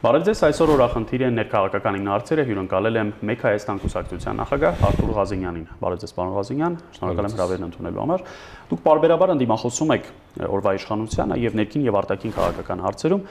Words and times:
Բարև 0.00 0.22
ձեզ, 0.24 0.40
այսօր 0.46 0.70
օրախնդիր 0.72 1.22
են 1.26 1.34
ներքաղաքական 1.36 1.96
իննարցերը 1.98 2.44
հյուրընկալել 2.48 2.98
եմ 3.00 3.08
Մեկ 3.28 3.42
Հայաստան 3.44 3.80
կուսակցության 3.82 4.38
նախագահ 4.40 4.78
Արթուր 4.88 5.10
Ղազենյանին։ 5.18 5.66
Բարև 5.76 6.00
ձեզ, 6.00 6.14
պարոն 6.16 6.32
Ղազենյան, 6.38 6.78
շնորհակալ 6.96 7.28
եմ 7.28 7.34
հրավերն 7.36 7.66
ընդունելու 7.68 8.00
համար։ 8.00 8.24
Դուք 8.70 8.80
բարբերաբար 8.88 9.32
ընդդիմախոսում 9.36 9.92
եք 10.00 10.08
օրվա 10.56 10.72
իշխանությանը 10.80 11.38
եւ 11.44 11.60
ներքին 11.60 11.84
եւ 11.84 12.00
արտաքին 12.00 12.34
քաղաքական 12.40 12.84
հարցերում, 12.88 13.24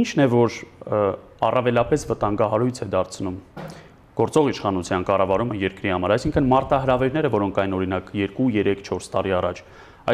ինչն 0.00 0.24
է 0.24 0.28
որ 0.32 0.58
առավելապես 1.44 2.08
վտանգահարույց 2.08 2.80
է 2.80 2.88
դարձնում 2.94 3.40
գործող 4.14 4.48
իշխանության 4.54 5.04
կառավարումը 5.04 5.56
երկրի 5.60 5.90
համար, 5.92 6.12
այսինքն 6.14 6.48
մարտահրավերները, 6.54 7.30
որոնք 7.34 7.56
այն 7.64 7.74
օրինակ 7.74 8.12
2, 8.14 8.28
3, 8.38 8.84
4 8.86 9.08
տարի 9.10 9.34
առաջ, 9.42 9.62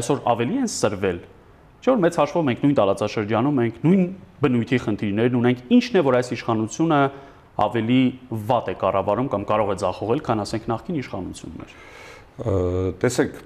այսօր 0.01 0.23
ավելի 0.33 0.57
են 0.65 0.71
սրվել 0.73 1.19
Չէ՞ 1.81 1.95
որ 1.95 2.01
մեծ 2.05 2.17
հաշվով 2.21 2.43
մենք 2.47 2.65
նույն 2.65 2.75
տարածաշրջանում 2.77 3.61
ենք, 3.65 3.77
նույն 3.87 4.03
բնույթի 4.45 4.79
խնդիրներն 4.85 5.37
ունենք, 5.41 5.61
ինչն 5.77 5.95
է 5.97 6.03
որ 6.05 6.17
այս 6.21 6.29
իշխանությունը 6.37 6.99
ավելի 7.61 8.01
վատ 8.51 8.69
է 8.69 8.75
կառավարում 8.81 9.31
կամ 9.33 9.47
կարող 9.49 9.71
է 9.71 9.77
ձախողել, 9.81 10.21
քան 10.29 10.43
ասենք 10.45 10.69
նախկին 10.71 10.99
իշխանություններ։ 11.01 11.73
Տեսեք, 13.01 13.41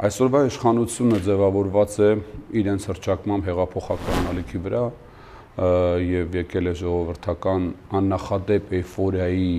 այսօրվա 0.00 0.40
իշխանությունը 0.50 1.18
ձևավորված 1.26 1.96
է 2.00 2.10
իրենց 2.60 2.86
հրճակման 2.90 3.46
հեղափոխական 3.46 4.28
ալիքի 4.30 4.60
վրա 4.66 4.84
եւ 6.06 6.36
եկել 6.40 6.70
է 6.70 6.74
ժողովրդական 6.80 7.66
աննախադեպ 7.98 8.70
էйֆորիայի 8.80 9.50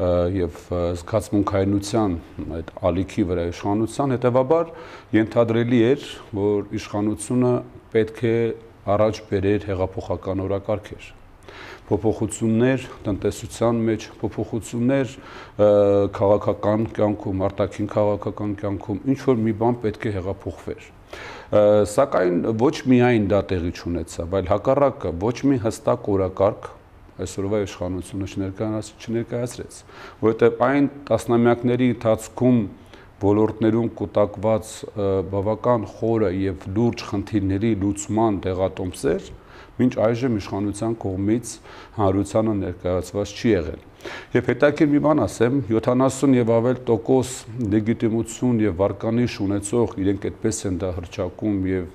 եւ 0.00 0.58
զգացմունքայնության 1.00 2.16
այդ 2.56 2.74
ալիքի 2.90 3.24
վրա 3.30 3.46
իշխանության 3.50 4.14
հետեւաբար 4.16 4.74
ենթադրելի 5.18 5.80
էր, 5.90 6.10
որ 6.40 6.74
իշխանությունը 6.80 7.54
պետք 7.92 8.20
է 8.30 8.36
առաջ 8.96 9.24
բերեր 9.30 9.66
հեղափոխական 9.70 10.44
օրակարգեր 10.46 11.10
փոփոխություններ 11.90 12.86
տնտեսության 13.04 13.78
մեջ, 13.88 14.04
փոփոխություններ 14.20 15.14
քաղաքական 16.16 16.84
կյանքում, 16.96 17.42
արտաքին 17.48 17.88
քաղաքական 17.90 18.52
կյանքում, 18.60 19.00
ինչ 19.10 19.18
որ 19.26 19.40
մի 19.46 19.54
բան 19.62 19.78
պետք 19.84 20.06
է 20.06 20.12
հեղափոխվեր։ 20.16 20.88
Սակայն 21.90 22.36
ոչ 22.62 22.74
միայն 22.92 23.26
դա 23.32 23.40
տեղի 23.50 23.72
չունեցավ, 23.74 24.36
այլ 24.38 24.50
հակառակը 24.54 25.12
ոչ 25.26 25.36
մի 25.50 25.58
հստակ 25.66 26.10
օրակարգ 26.14 26.70
այսօրվա 27.24 27.58
իշխանությունը 27.66 28.28
չներկայացրեց, 28.30 29.80
որովհետև 30.20 30.62
այն 30.70 30.88
տասնամյակների 31.10 31.88
ընթացքում 31.94 32.60
ոլորտներում 33.20 33.88
կուտակված 34.00 34.70
բավական 35.34 35.82
խորը 35.94 36.30
եւ 36.40 36.66
լուրջ 36.76 37.04
խնդիրների 37.10 37.72
լուծման 37.82 38.38
տեղատոմսեր 38.46 39.28
մինչ 39.80 39.92
այժմ 40.06 40.40
իշխանության 40.40 40.96
կողմից 41.04 41.54
հանրությանը 42.00 42.56
ներկայացված 42.64 43.32
չի 43.40 43.54
եղել։ 43.54 43.86
Եվ 44.32 44.46
հետաքրիր 44.50 44.90
մի 44.90 45.00
բան 45.04 45.22
ասեմ, 45.26 45.56
70 45.68 46.36
եւ 46.38 46.52
ավել 46.56 46.78
տոկոս 46.88 47.32
լեգիտիմություն 47.74 48.62
եւ 48.64 48.76
վարկանիշ 48.80 49.34
ունեցող 49.44 49.96
իրենք 50.04 50.26
այդպես 50.30 50.60
են 50.70 50.78
դա 50.80 50.92
հրճակում 50.96 51.58
եւ 51.70 51.90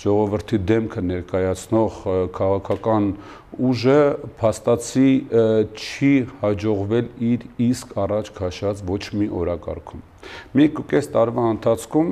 ժողովրդի 0.00 0.60
դեմքը 0.70 1.02
ներկայացնող 1.10 1.98
քաղաքական 2.38 3.10
ուժը 3.70 3.98
փաստացի 4.40 5.10
չի 5.84 6.14
հաջողվել 6.44 7.10
իր 7.32 7.50
իսկ 7.66 7.98
առաջ 8.06 8.32
քաշած 8.40 8.86
ոչ 8.94 9.04
մի 9.20 9.28
օրակարգում։ 9.42 10.09
Մի 10.56 10.66
կես 10.90 11.10
տարվա 11.14 11.46
ընթացքում 11.56 12.10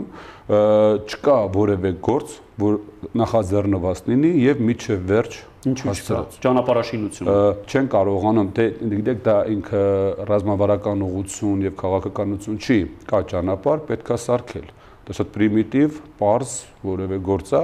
չկա 0.49 1.37
որևէ 1.55 1.93
գործ, 2.09 2.39
որ 2.59 2.79
նախաձեռնված 3.21 4.01
լինի 4.09 4.31
եւ 4.43 4.63
միջև 4.69 5.05
վերջ 5.11 5.37
ինչու 5.69 5.93
չկա? 5.93 6.23
ճանապարհաշինությունը 6.45 7.37
չեն 7.69 7.91
կարողանում 7.93 8.51
դե 8.57 8.67
գիտեք 8.95 9.23
դա 9.29 9.37
ինքը 9.55 9.85
ռազմավարական 10.31 11.05
ուղղություն 11.09 11.63
եւ 11.69 11.77
քաղաքականություն 11.85 12.59
չի 12.59 12.79
կա 13.13 13.23
ճանապարհ 13.35 13.85
պետքա 13.93 14.19
սարքել 14.25 14.69
դա 15.09 15.17
շատ 15.17 15.31
պրիմիտիվ, 15.37 16.01
པարզ 16.19 16.51
որևէ 16.85 17.19
գործ 17.29 17.55
է, 17.57 17.63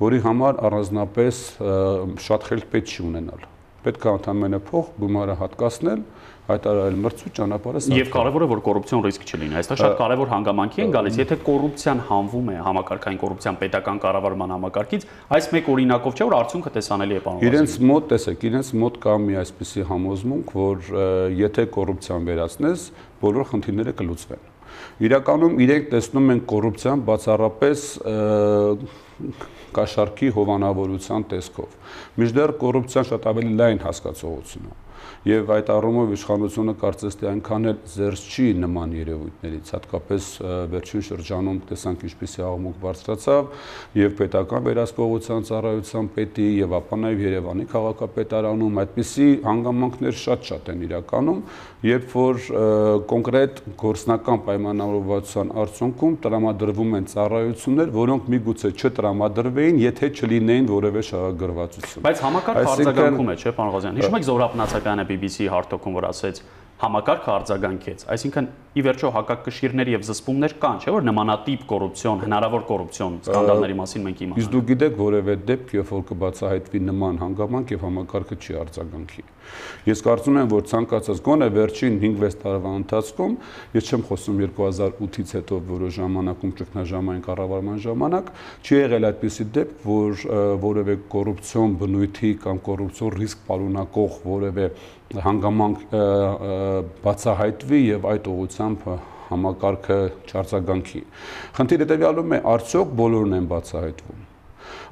որի 0.00 0.22
համար 0.24 0.62
առանձնապես 0.68 1.42
շատ 2.24 2.48
խելք 2.50 2.72
պետք 2.72 2.94
չի 2.94 3.04
ունենալ։ 3.10 3.44
Պետք 3.86 4.06
է 4.06 4.12
ընդհանրապես 4.16 4.64
փող 4.66 4.86
գումարը 4.98 5.34
հատկացնել, 5.40 6.00
հայտարարել 6.46 6.96
մրցու 7.02 7.30
ճանապարհը 7.36 7.80
սարքել։ 7.86 8.00
Եվ 8.00 8.10
կարևորը 8.16 8.46
որ 8.50 8.60
կոռուպցիոն 8.66 9.04
ռիսկ 9.06 9.26
չլինի։ 9.26 9.56
Այստեղ 9.60 9.78
շատ 9.82 9.94
կարևոր 10.00 10.30
հանգամանքի 10.32 10.82
են 10.86 10.94
գալիս, 10.96 11.18
եթե 11.22 11.38
կոռուպցիան 11.46 12.02
հանվում 12.10 12.50
է 12.50 12.56
համակարգային 12.66 13.20
կոռուպցիան 13.22 13.58
պետական 13.62 14.00
կառավարման 14.06 14.54
համակարգից, 14.56 15.06
այս 15.38 15.48
մեկ 15.54 15.70
օրինակով 15.74 16.18
չէ 16.18 16.26
որ 16.26 16.36
արդյունքը 16.38 16.74
տեսանելի 16.76 17.16
է 17.18 17.22
պարոն։ 17.26 17.46
Իրենց 17.46 17.78
մոտ 17.90 18.10
տեսեք, 18.14 18.46
իրենց 18.50 18.74
մոտ 18.86 19.00
կա 19.06 19.16
մի 19.26 19.40
այսպիսի 19.42 19.86
համոզմունք, 19.90 20.52
որ 20.66 20.92
եթե 21.46 21.70
կոռուպցիան 21.78 22.30
վերացնես, 22.30 22.90
բոլոր 23.26 23.50
խնդիրները 23.54 23.98
կլուծվեն 24.02 24.55
Իրականում 24.96 25.58
իրենք 25.66 25.88
տեսնում 25.92 26.32
են 26.32 26.38
կոռուպցիան 26.52 27.04
բացառապես 27.10 27.84
կաշառքի 29.76 30.30
հովանավորության 30.38 31.28
տեսքով։ 31.34 31.76
Միջդեռ 32.22 32.56
կոռուպցիան 32.64 33.08
շատ 33.12 33.30
ավելի 33.32 33.56
լայն 33.60 33.82
հասկացողություն 33.84 34.70
է 34.72 34.85
եւ 35.26 35.48
այդ 35.56 35.70
առումով 35.74 36.12
իշխանությունը 36.14 36.74
կարծես 36.78 37.16
թե 37.18 37.26
այնքան 37.32 37.68
էլ 37.70 37.78
զերծ 37.90 38.26
չի 38.30 38.44
նման 38.62 38.92
երևույթներից, 38.94 39.70
հատկապես 39.74 40.28
վերջին 40.70 41.04
շրջանում 41.06 41.58
տեսանք 41.66 42.04
ինչպեսի 42.06 42.44
աղմուկ 42.46 42.76
բարձրացավ 42.84 43.48
եւ 43.98 44.14
պետական 44.20 44.66
վերահսկողության 44.66 45.46
ծառայության 45.50 46.10
պետի 46.14 46.46
եւ 46.62 46.76
ապա 46.78 46.98
նաեւ 47.02 47.24
Երևանի 47.26 47.66
քաղաքապետարանում 47.74 48.80
այդպիսի 48.86 49.26
հանգամանքներ 49.46 50.16
շատ-շատ 50.22 50.70
են 50.76 50.84
իրականում, 50.86 51.40
երբ 51.86 52.14
որ 52.16 52.40
կոնկրետ 53.10 53.60
գործնական 53.82 54.40
պայմանավորվածության 54.46 55.52
արդյունքում 55.66 56.16
տրամադրվում 56.26 56.96
են 56.96 57.08
ծառայություններ, 57.12 57.92
որոնք 57.96 58.30
միգուցե 58.36 58.70
չտրամադրվեին, 58.76 59.80
եթե 59.86 60.10
չլինեին 60.16 60.70
որևէ 60.70 61.04
շահագրգռվածություն։ 61.10 62.06
Բայց 62.06 62.22
համակարգ 62.26 62.70
արձագանքում 62.76 63.30
է, 63.32 63.36
չէ, 63.36 63.52
պարոն 63.56 63.74
Ղազյան։ 63.76 64.00
Հիշում 64.00 64.16
եք 64.16 64.26
Զորապնացականը 64.26 65.06
BBC-ի 65.16 65.50
հարթակում 65.56 65.98
որ 66.00 66.08
ասեց 66.12 66.44
համակարգը 66.76 67.30
արձագանքեց։ 67.32 68.02
Այսինքն 68.12 68.48
ի 68.76 68.82
վերջո 68.84 69.10
հակակշիռներ 69.14 69.90
եւ 69.94 70.02
զսպումներ 70.04 70.54
կան, 70.60 70.80
չէ՞ 70.84 70.92
որ 70.92 71.06
նմանատիպ 71.08 71.62
կոռուպցիոն, 71.70 72.18
հնարավոր 72.26 72.66
կոռուպցիոն 72.68 73.14
սկանդալների 73.24 73.76
մասին 73.80 74.04
մենք 74.06 74.20
իմանանք։ 74.26 74.42
Իսկ 74.42 74.52
դու 74.52 74.62
գիտեք 74.70 74.98
որևէ 75.00 75.36
դեպք, 75.48 75.72
երբ 75.80 75.94
որ 75.96 76.04
կբացահայտվի 76.10 76.82
նման 76.90 77.20
հանգամանք 77.24 77.72
եւ 77.72 77.86
համակարգը 77.86 78.36
չի 78.44 78.58
արձագանքի։ 78.60 79.24
Ես 79.86 80.00
կարծում 80.02 80.38
եմ, 80.42 80.48
որ 80.52 80.62
ցանկացած 80.66 81.20
գոնե 81.22 81.48
վերջին 81.56 81.96
5-6 82.02 82.38
տարվա 82.42 82.70
ընթացքում, 82.76 83.34
ես 83.76 83.90
չեմ 83.94 84.04
խոսում 84.08 84.40
2008-ից 84.42 85.34
հետո 85.36 85.58
որոշ 85.70 85.92
ժամանակում 85.96 86.54
ճգնաժամային 86.60 87.22
կառավարման 87.26 87.78
ժամանակ, 87.86 88.32
չի 88.66 88.80
եղել 88.80 89.06
այդպիսի 89.06 89.46
դեպք, 89.56 89.86
որ 89.86 90.26
որևէ 90.66 90.98
կոռուպցիոն 91.14 91.76
բնույթի 91.86 92.32
կամ 92.42 92.60
կոռուպցիոն 92.66 93.16
ռիսկ 93.22 93.46
պարունակող 93.46 94.18
որևէ 94.26 94.66
հանգամանք 95.26 95.82
բացահայտվի 97.06 97.80
եւ 97.86 98.08
այդ 98.12 98.30
ուղությամբ 98.32 98.86
համակարգը 99.26 99.98
չարձագանքի։ 100.26 101.02
Խնդիրը 101.56 101.88
տվյալում 101.92 102.34
է, 102.36 102.40
արդյոք 102.56 102.92
բոլորն 103.00 103.36
են 103.36 103.48
բացահայտվում։ 103.52 104.24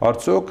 Արդյոք 0.05 0.51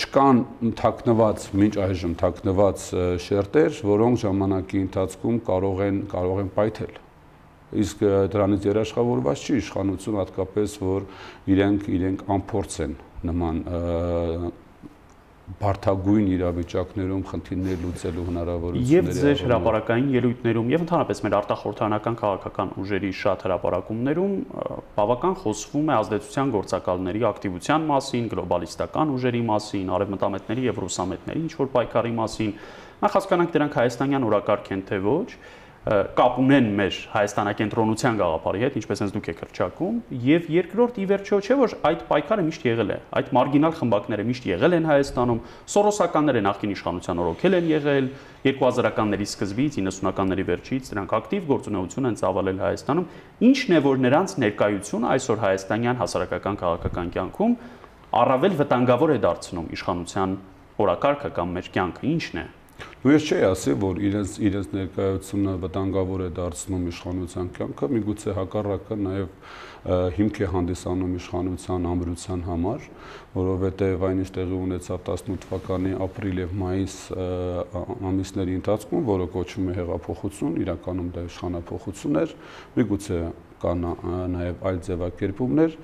չկան 0.00 0.40
թակնված, 0.80 1.44
մինչ 1.60 1.74
այժմ 1.86 2.16
թակնված 2.22 2.88
շերտեր, 3.26 3.78
որոնք 3.90 4.20
ժամանակի 4.24 4.82
ընթացքում 4.86 5.38
կարող 5.50 5.84
են 5.86 6.02
կարող 6.10 6.42
են 6.44 6.50
պայթել 6.58 6.98
իսկ 7.70 8.02
դրանից 8.34 8.64
երաշխավորված 8.66 9.44
չի 9.46 9.58
իշխանություն 9.60 10.16
հատկապես 10.18 10.72
որ 10.82 11.04
իրենք 11.54 11.86
իրենք 11.94 12.24
անփորձ 12.34 12.78
են 12.86 12.96
նման 13.30 13.60
բարթագույն 15.58 16.26
իրավիճակներում 16.30 17.22
խնդիրներ 17.30 17.78
լուծելու 17.82 18.24
հնարավորությունները 18.28 18.90
եւ 18.90 19.08
ձեր 19.18 19.40
հրաապարական 19.44 20.10
ելույթներում 20.14 20.70
եւ 20.70 20.84
ընդհանրապես 20.84 21.22
մեր 21.26 21.36
արտախորհրդանական 21.40 22.18
քաղաքական 22.20 22.72
ուժերի 22.82 23.10
շատ 23.20 23.44
հրաապարակումներում 23.46 24.34
բավական 25.00 25.34
խոսվում 25.40 25.90
է 25.90 25.94
ազդեցության 26.00 26.52
գործակալների 26.54 27.24
ակտիվության 27.30 27.88
մասին, 27.90 28.28
գլոբալիստական 28.34 29.14
ուժերի 29.16 29.42
մասին, 29.50 29.90
արևմտամետների 29.96 30.68
եւ 30.70 30.82
ռուսամետների 30.84 31.40
ինչ 31.40 31.52
որ 31.60 31.72
պայքարի 31.74 32.14
մասին։ 32.20 32.54
Նախ 33.00 33.14
հասկանանք 33.16 33.52
դրանք 33.56 33.76
հայաստանյան 33.80 34.26
օրակարգ 34.28 34.66
են 34.76 34.82
թե 34.90 34.98
ոչ 35.08 35.28
կապ 35.80 36.34
ունեն 36.42 36.66
մեր 36.76 36.96
հայաստանակենտրոնության 37.08 38.16
գաղափարի 38.20 38.58
հետ, 38.66 38.74
ինչպես 38.80 39.00
հենց 39.00 39.12
դուք 39.14 39.28
եք 39.32 39.38
հրճակում, 39.40 40.00
եւ 40.26 40.50
երկրորդ 40.52 40.98
ի 41.00 41.06
վերջո 41.08 41.38
չէ 41.40 41.56
որ 41.56 41.74
այդ 41.88 42.02
պայքարը 42.10 42.44
միշտ 42.50 42.66
եղել 42.68 42.92
է։ 42.92 42.98
Այդ 43.16 43.30
մարգինալ 43.38 43.74
խմբակները 43.78 44.26
միշտ 44.28 44.48
եղել 44.50 44.76
են 44.76 44.88
Հայաստանում, 44.90 45.40
սորոսականները 45.72 46.42
նախկին 46.44 46.74
իշխանության 46.76 47.24
օրոքել 47.24 47.56
են 47.60 47.70
եղել, 47.72 48.12
2000-ականների 48.44 49.26
սկզբից 49.30 49.80
90-ականների 49.80 50.44
վերջից 50.52 50.92
դրանք 50.92 51.16
ակտիվ 51.16 51.48
գործունեություն 51.48 52.10
են 52.12 52.20
ծավալել 52.20 52.60
Հայաստանում։ 52.60 53.10
Ինչն 53.48 53.72
է 53.72 53.82
որ 53.88 54.00
նրանց 54.04 54.36
ներկայությունը 54.44 55.10
այսօր 55.16 55.44
հայաստանյան 55.48 56.00
հասարակական 56.04 56.60
քաղաքական 56.60 57.12
կյանքում 57.16 57.58
առավել 58.20 58.56
վտանգավոր 58.60 59.16
է 59.16 59.18
դարձնում 59.24 59.68
իշխանության 59.80 60.40
օրակարգը 60.80 61.30
կամ 61.36 61.54
մեր 61.56 61.70
կյանքը 61.76 62.10
ի՞նչն 62.10 62.40
է։ 62.40 62.48
Ու 63.00 63.12
ես 63.14 63.26
չէի 63.30 63.44
ասի, 63.48 63.74
որ 63.80 64.00
իրենց 64.10 64.36
իրենց 64.50 64.70
ներկայությունը 64.76 65.52
վտանգավոր 65.64 66.22
է 66.26 66.28
դարձնում 66.36 66.86
իշխանության 66.90 67.50
կյանքը, 67.56 67.88
միգուցե 67.96 68.34
հակառակը 68.36 68.98
նաև 69.00 69.34
հիմք 70.16 70.40
է 70.44 70.48
հանդիսանում 70.54 71.12
իշխանության 71.16 71.86
ամրության 71.90 72.42
համար, 72.44 72.88
որովհետև 73.32 74.04
այնինչ 74.10 74.28
տեղի 74.36 74.58
ունեցավ 74.60 75.04
18 75.14 75.40
թվականի 75.46 75.92
ապրիլ 76.04 76.42
եւ 76.44 76.52
մայիս 76.60 76.96
ամիսների 78.10 78.58
ընթացքում, 78.60 79.06
որը 79.08 79.28
կոչվում 79.36 79.70
է 79.70 79.76
հեղափոխություն, 79.80 80.58
իրականում 80.66 81.08
դա 81.16 81.24
իշխանապողություն 81.30 82.20
էր, 82.20 82.34
միգուցե 82.76 83.22
կա 83.60 83.72
նաև 83.76 84.64
այլ 84.70 84.78
ձևակերպումներ, 84.86 85.76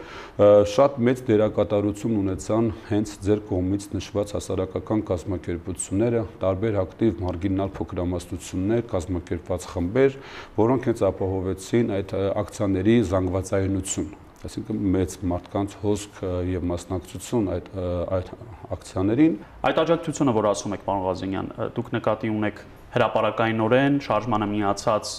շատ 0.72 0.98
մեծ 1.08 1.22
դերակատարություն 1.30 2.18
ունեցան 2.22 2.70
հենց 2.90 3.14
ձեր 3.26 3.42
կողմից 3.50 3.88
նշված 3.96 4.34
հասարակական 4.36 5.04
կազմակերպությունները, 5.12 6.22
տարբեր 6.44 6.78
ակտիվ 6.82 7.24
մարգինալ 7.26 7.72
փոքրամասնություններ, 7.80 8.84
կազմակերպված 8.96 9.70
խմբեր, 9.72 10.20
որոնք 10.60 10.90
հենց 10.90 11.02
ապահովեցին 11.10 11.92
այդ 12.00 12.16
ակցիաների 12.44 12.96
զանգվածայնություն 13.12 14.14
այսինքն 14.46 14.80
մեծ 14.94 15.14
մարդկանց 15.30 15.74
հոսք 15.82 16.18
եւ 16.52 16.66
մասնակցություն 16.70 17.46
այդ 17.54 17.70
այդ 18.16 18.28
ակցիաներին 18.76 19.36
այդ 19.70 19.80
աջակցությունը 19.82 20.34
որ 20.36 20.48
ասում 20.52 20.76
եք 20.76 20.84
պարոն 20.86 21.06
Ղազենյան 21.06 21.48
դուք 21.78 21.88
նկատի 21.96 22.32
ունեք 22.36 22.60
հրաապարակայինորեն 22.96 23.98
շարժմանը 24.06 24.48
միացած 24.52 25.14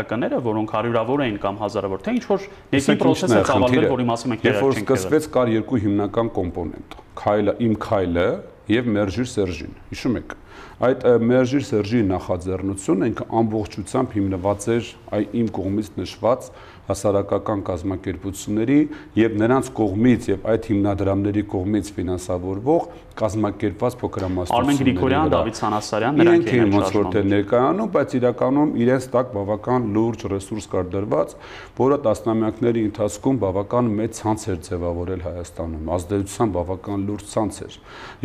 ՀԿ-ները, 0.00 0.40
որոնք 0.46 0.74
հարյուրավոր 0.76 1.24
էին 1.26 1.38
կամ 1.44 1.60
հազարավոր, 1.60 2.04
թե 2.06 2.14
ինչ 2.18 2.24
որ 2.30 2.46
ներքին 2.74 3.00
process 3.00 3.34
է 3.36 3.42
ծավալվել, 3.50 3.86
որի 3.90 4.06
մասին 4.10 4.34
մենք 4.34 4.46
երբ 4.50 4.60
որ 4.64 4.78
սկսվեց 4.80 5.28
կար 5.36 5.52
երկու 5.60 5.80
հիմնական 5.84 6.30
կոմպոնենտ՝ 6.40 6.96
քայլը, 7.20 7.54
իմ 7.66 7.74
քայլը 7.84 8.28
եւ 8.70 8.88
մերժիր 8.94 9.28
Սերժին։ 9.30 9.74
Հիշում 9.90 10.18
եք 10.20 10.36
այդ 10.80 11.02
մերժիր 11.28 11.64
Սերժի 11.68 11.98
նախաձեռնությունը 12.08 13.08
ինքը 13.10 13.24
ամբողջությամբ 13.40 14.14
հիմնված 14.16 14.66
էր 14.74 14.86
այ 15.16 15.26
իմ 15.40 15.50
կողմից 15.58 15.90
նշված 16.00 16.46
հասարակական 16.88 17.60
կազմակերպությունների 17.68 18.78
եւ 19.20 19.36
նրանց 19.40 19.70
կողմից 19.80 20.28
եւ 20.30 20.48
այդ 20.50 20.68
հիմնադրամների 20.70 21.42
կողմից 21.54 21.90
ֆինանսավորվող 22.00 22.86
կազմակերպված 23.20 23.96
փոքրամասնությունների 24.00 24.60
Արմեն 24.60 24.80
Գրիգորյան, 24.80 25.30
Դավիթ 25.34 25.60
Սանասարյան 25.60 26.20
նրանք 26.20 26.50
էին 26.50 26.74
ոնց 26.74 26.94
որ 26.96 27.08
թե 27.14 27.22
ներկայանում, 27.30 27.90
բայց 27.96 28.14
իրականում 28.20 28.70
իրենց 28.80 29.08
տակ 29.14 29.32
բավական 29.34 29.88
լուրջ 29.96 30.24
ռեսուրս 30.30 30.68
կար 30.70 30.88
դրված, 30.94 31.34
որը 31.80 31.98
տասնամյակների 32.06 32.84
ընթացքում 32.90 33.40
բավական 33.44 33.90
մեծ 34.00 34.20
ցանց 34.20 34.46
էր 34.50 34.58
ձևավորել 34.70 35.24
Հայաստանում, 35.26 35.92
ազդեցության 36.00 36.54
բավական 36.56 37.06
լուրջ 37.10 37.24
ցանց 37.34 37.60
էր։ 37.66 37.78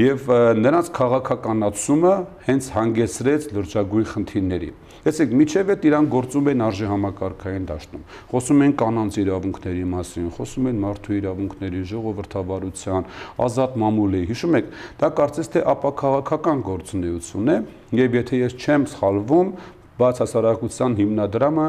Եվ 0.05 0.31
նրանց 0.65 0.91
քաղաքականացումը 0.95 2.15
հենց 2.45 2.71
հանգեցրեց 2.75 3.49
լրջագույն 3.55 4.09
խնդիրների։ 4.15 4.71
Տեսեք, 5.05 5.33
միջև 5.37 5.67
այդ 5.69 5.83
իրան 5.85 6.07
գործում 6.09 6.47
են 6.49 6.61
արժե 6.65 6.87
համակարգային 6.89 7.65
դաշտում։ 7.69 8.05
Խոսում 8.31 8.63
են 8.65 8.71
կանանց 8.81 9.17
իրավունքների 9.21 9.83
մասին, 9.91 10.29
խոսում 10.33 10.69
են 10.71 10.79
մարդու 10.81 11.17
իրավունքների, 11.19 11.81
ժողովրդավարության, 11.91 13.05
ազատ 13.45 13.77
մամուլի։ 13.85 14.21
Հիշում 14.33 14.57
եք, 14.59 14.73
դա 15.05 15.09
կարծես 15.21 15.51
թե 15.53 15.63
ապակաղակական 15.75 16.65
գործունեություն 16.65 17.53
է, 17.53 17.57
եւ 18.01 18.17
եթե 18.17 18.41
ես 18.41 18.57
չեմ 18.65 18.89
սխալվում, 18.95 19.53
բաց 20.00 20.21
հասարակության 20.24 20.95
հիմնադրամը 21.00 21.65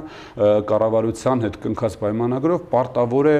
կառավարության 0.70 1.44
հետ 1.46 1.58
կնքած 1.66 1.96
պայմանագրով 2.02 2.64
պարտավոր 2.72 3.28
է 3.30 3.36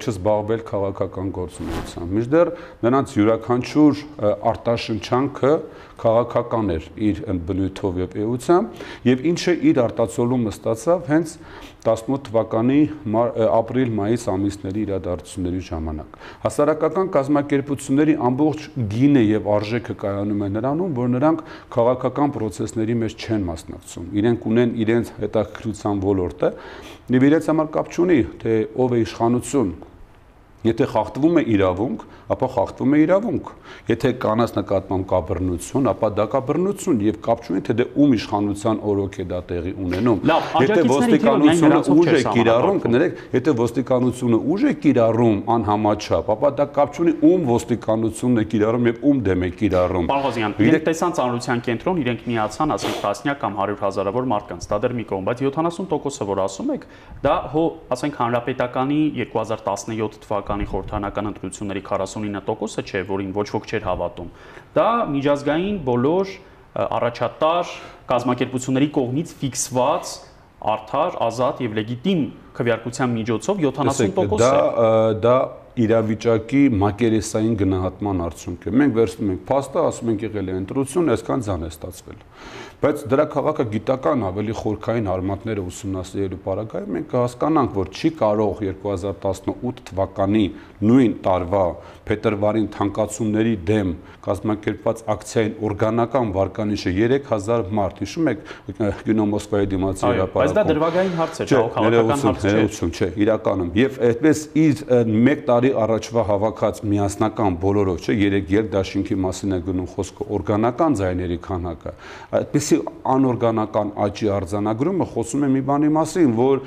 չզբաղվել 0.00 0.62
քաղաքական 0.70 1.32
գործունեությամբ։ 1.40 2.14
Միջդեռ 2.20 2.52
նրանց 2.86 3.14
յուրաքանչյուր 3.20 4.04
արտաշնչանքը 4.50 5.52
քաղաքական 6.00 6.72
էր 6.76 6.86
իր 7.10 7.18
բնույթով 7.50 7.98
եւ 8.00 8.14
էությամբ 8.24 8.84
եւ 9.10 9.26
ինչը 9.30 9.54
իր 9.70 9.80
արտացոլումը 9.84 10.54
ստացավ 10.56 11.10
հենց 11.10 11.34
18 11.80 12.22
թվականի 12.26 12.78
ապրիլ-մայիս 13.56 14.24
ամիսների 14.32 14.82
իրադարձությունների 14.84 15.60
ժամանակ։ 15.70 16.18
Հասարակական 16.44 17.10
կազմակերպությունների 17.16 18.16
ամբողջ 18.28 18.66
գինը 18.94 19.22
եւ 19.24 19.50
արժեքը 19.56 19.96
կայանում 20.04 20.44
է 20.44 20.50
նրանում, 20.60 20.96
որ 21.00 21.12
նրանք 21.16 21.44
քաղաքական 21.76 22.34
process-ների 22.36 22.96
մեջ 23.00 23.16
չեն 23.24 23.46
մասնակցում։ 23.48 24.10
Իրենք 24.20 24.48
ունեն 24.50 24.74
իրենց 24.84 25.14
հետաքրքրության 25.24 26.02
ոլորտը, 26.04 26.50
եւ 27.16 27.30
իրենց 27.30 27.48
համար 27.50 27.70
կապ 27.80 27.94
չունի, 27.96 28.20
թե 28.44 28.58
ով 28.80 28.98
է 28.98 29.00
իշխանություն, 29.06 29.72
Եթե 30.60 30.86
խախտվում 30.92 31.38
է 31.40 31.42
իրավունք, 31.56 32.02
ապա 32.30 32.48
խախտվում 32.54 32.94
է 32.94 32.98
իրավունք։ 33.04 33.48
Եթե 33.90 34.10
կանաց 34.22 34.52
նկատմամբ 34.60 35.06
կա 35.10 35.20
բռնություն, 35.30 35.88
ապա 35.90 36.10
դա 36.14 36.26
կա 36.30 36.40
բռնություն 36.50 37.00
եւ 37.06 37.16
կապ 37.26 37.40
չունի 37.46 37.62
թե 37.66 37.74
դե 37.80 37.86
ում 38.00 38.14
իշխանության 38.20 38.80
օրոք 38.90 39.18
է 39.20 39.24
դա 39.30 39.40
տեղի 39.50 39.72
ունենում։ 39.84 40.20
Եթե 40.60 40.84
ոստիկանությունը 40.90 41.80
ուժ 41.90 42.10
է 42.10 42.22
կիրառում, 42.30 42.78
կներեք, 42.84 43.18
եթե 43.34 43.54
ոստիկանությունը 43.60 44.40
ուժ 44.54 44.66
է 44.70 44.74
կիրառում 44.84 45.40
անհամաչափ, 45.56 46.30
ապա 46.36 46.52
դա 46.60 46.66
կապ 46.78 46.94
չունի 47.00 47.14
ում 47.30 47.48
ոստիկանությունն 47.50 48.40
է 48.40 48.44
կիրառում 48.54 48.88
եւ 48.90 49.02
ում 49.10 49.22
դեմ 49.26 49.40
է 49.40 49.50
կիրառում։ 49.60 50.10
Պարոզյան, 50.10 50.54
իրենք 50.70 50.86
տեսան 50.90 51.14
ծանրության 51.18 51.62
կենտրոն, 51.66 52.00
իրենք 52.04 52.24
միացան, 52.30 52.74
ասենք, 52.76 52.96
տասնյակ 53.00 53.40
կամ 53.40 53.58
100 53.60 53.78
հազարավոր 53.80 54.30
մարդկանց, 54.30 54.68
դա 54.70 54.80
դեռ 54.84 54.94
մի 55.00 55.04
կողմ, 55.10 55.28
բայց 55.30 55.42
70%-ը 55.50 56.28
որ 56.30 56.42
ասում 56.46 56.72
եք, 56.76 56.86
դա 57.24 57.34
հո, 57.54 57.64
ասենք, 57.96 58.18
հանրապետականի 58.20 59.00
2017 59.20 60.20
թվականի 60.24 60.68
խորհրդանական 60.70 61.30
ընտրությունների 61.30 61.82
49%-ը 62.20 62.84
չէ, 62.86 63.02
որին 63.10 63.30
ոչ 63.36 63.46
ոք 63.54 63.68
չէր 63.70 63.86
հավատում։ 63.90 64.32
Դա 64.76 64.88
միջազգային 65.14 65.78
բոլոր 65.90 66.34
առաջատար 66.70 67.72
կազմակերպությունների 68.10 68.90
կողմից 68.96 69.32
ֆիքսված 69.40 70.12
արդար, 70.70 71.16
ազատ 71.24 71.64
եւ 71.64 71.76
լեգիտիմ 71.80 72.20
քվեարկության 72.58 73.16
միջոցով 73.16 73.64
70% 73.64 74.20
է։ 74.20 74.40
Դա 74.40 74.52
դա 75.24 75.36
իրավիճակի 75.80 76.62
մակերեսային 76.76 77.52
գնահատման 77.60 78.22
արդյունք 78.26 78.64
է։ 78.66 78.72
Մենք 78.80 78.96
վերցնում 78.96 79.30
ենք 79.34 79.44
փաստը, 79.50 79.84
ասում 79.90 80.10
ենք 80.12 80.24
եղել 80.26 80.50
է 80.50 80.56
ընտրություն, 80.60 81.12
այսքան 81.14 81.44
ձան 81.46 81.62
է 81.64 81.70
ստացվել 81.70 82.18
բայց 82.80 83.02
դրա 83.12 83.24
քաղաքագիտական 83.34 84.22
ավելի 84.24 84.54
խորքային 84.56 85.08
արմատները 85.12 85.62
ուսումնասիրելու 85.68 86.38
պարագայում 86.46 86.94
մենք 86.96 87.10
կհասկանանք, 87.10 87.74
որ 87.76 87.90
չի 87.92 88.10
կարող 88.20 88.62
2018 88.64 89.82
թվականի 89.90 90.44
նույն 90.88 91.16
տարվա 91.26 91.64
փետրվարին 92.10 92.68
թանկացումների 92.76 93.54
դեմ 93.70 93.92
կազմակերպված 94.26 95.02
ակցիային 95.14 95.54
օրգանական 95.66 96.32
վարկանիշը 96.36 96.92
3000 97.00 97.74
մարդ, 97.80 98.00
հիշում 98.04 98.30
եք 98.30 98.44
Գյունո 99.10 99.26
Մոսկվայի 99.30 99.70
դիմացի 99.70 100.06
հրապարակում։ 100.10 100.40
Բայց 100.40 100.56
դա 100.60 100.64
դրվագային 100.70 101.14
հարց 101.20 101.40
է, 101.40 101.48
դա 101.50 101.62
քաղաքական 101.76 102.24
հարց 102.26 102.40
չէ։ 102.40 102.54
Ներողություն, 102.60 102.94
չէ, 103.00 103.10
իրականում։ 103.24 103.70
Եվ 103.80 103.98
այդպես 104.10 104.42
իր 104.60 104.82
1 105.00 105.44
տարի 105.50 105.72
առաջվա 105.80 106.24
հավաքած 106.30 106.82
միասնական 106.90 107.58
բոլորով, 107.64 108.00
չէ, 108.00 108.16
3 108.20 108.54
երկդաշինքի 108.60 109.18
մասին 109.24 109.56
է 109.56 109.60
գնում 109.70 109.90
խոսքը, 109.94 110.28
օրգանական 110.40 110.98
ձայների 111.00 111.38
քանակը։ 111.46 111.94
Այդպես 112.40 112.60
այսպիսի 112.60 112.76
անօրգանական 113.08 113.90
աճի 114.04 114.28
արձանագրումը 114.36 115.06
խոսում 115.10 115.44
է 115.46 115.48
մի 115.54 115.62
բանի 115.68 115.90
մասին, 115.96 116.32
որ 116.36 116.60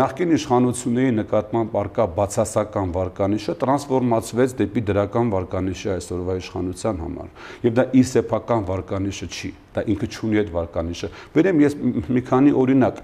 նախկին 0.00 0.32
իշխանությունների 0.36 1.12
նկատմամբ 1.20 1.76
արկա 1.80 2.06
բացասական 2.16 2.94
վարկանիշը 2.96 3.54
տրանսֆորմացվեց 3.60 4.54
դեպի 4.60 4.69
դրական 4.90 5.32
վարկանիշի 5.34 5.90
այսօրվա 5.94 6.36
իշխանության 6.40 7.00
համար։ 7.04 7.32
Եվ 7.66 7.74
դա 7.80 7.84
իր 8.00 8.06
սեփական 8.10 8.64
վարկանիշը 8.70 9.28
չի 9.30 9.50
դա 9.70 9.84
ինքը 9.86 10.08
չունի 10.10 10.40
այդ 10.40 10.52
վարկանիշը։ 10.54 11.10
Վերեմ 11.34 11.60
ես 11.62 11.76
մի 12.10 12.22
քանի 12.26 12.54
օրինակ, 12.62 13.02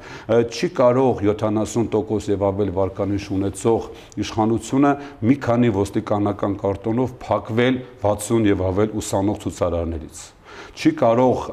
չի 0.51 0.71
կարող 0.81 1.25
70% 1.31 2.31
եւ 2.35 2.47
ավել 2.51 2.73
վարկանիշ 2.79 3.29
ունեցող 3.39 3.91
իշխանությունը 4.27 4.95
մի 5.31 5.37
քանի 5.47 5.75
ոստիկանական 5.81 6.57
կարտոնով 6.63 7.19
փակվել 7.27 7.85
60 8.07 8.51
եւ 8.51 8.67
ավել 8.71 8.97
ուսանող 9.03 9.45
ցուցարարներից 9.47 10.25
չի 10.77 10.93
կարող 11.01 11.45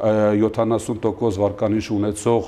70% 0.44 1.40
վարկանիշ 1.40 1.90
ունեցող 1.96 2.48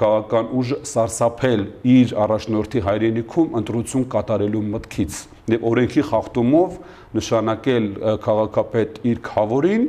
քաղաքական 0.00 0.52
ուժ 0.56 0.74
սարսափել 0.88 1.64
իր 1.92 2.14
առաջնորդի 2.24 2.84
հայրենիքում 2.86 3.56
ընտրություն 3.60 4.06
կատարելու 4.16 4.62
մտքից 4.72 5.18
եւ 5.46 5.66
օրենքի 5.70 6.02
խախտումով 6.08 6.78
նշանակել 7.16 7.84
քաղաքապետ 8.24 8.96
իր 9.10 9.20
խավորին 9.28 9.84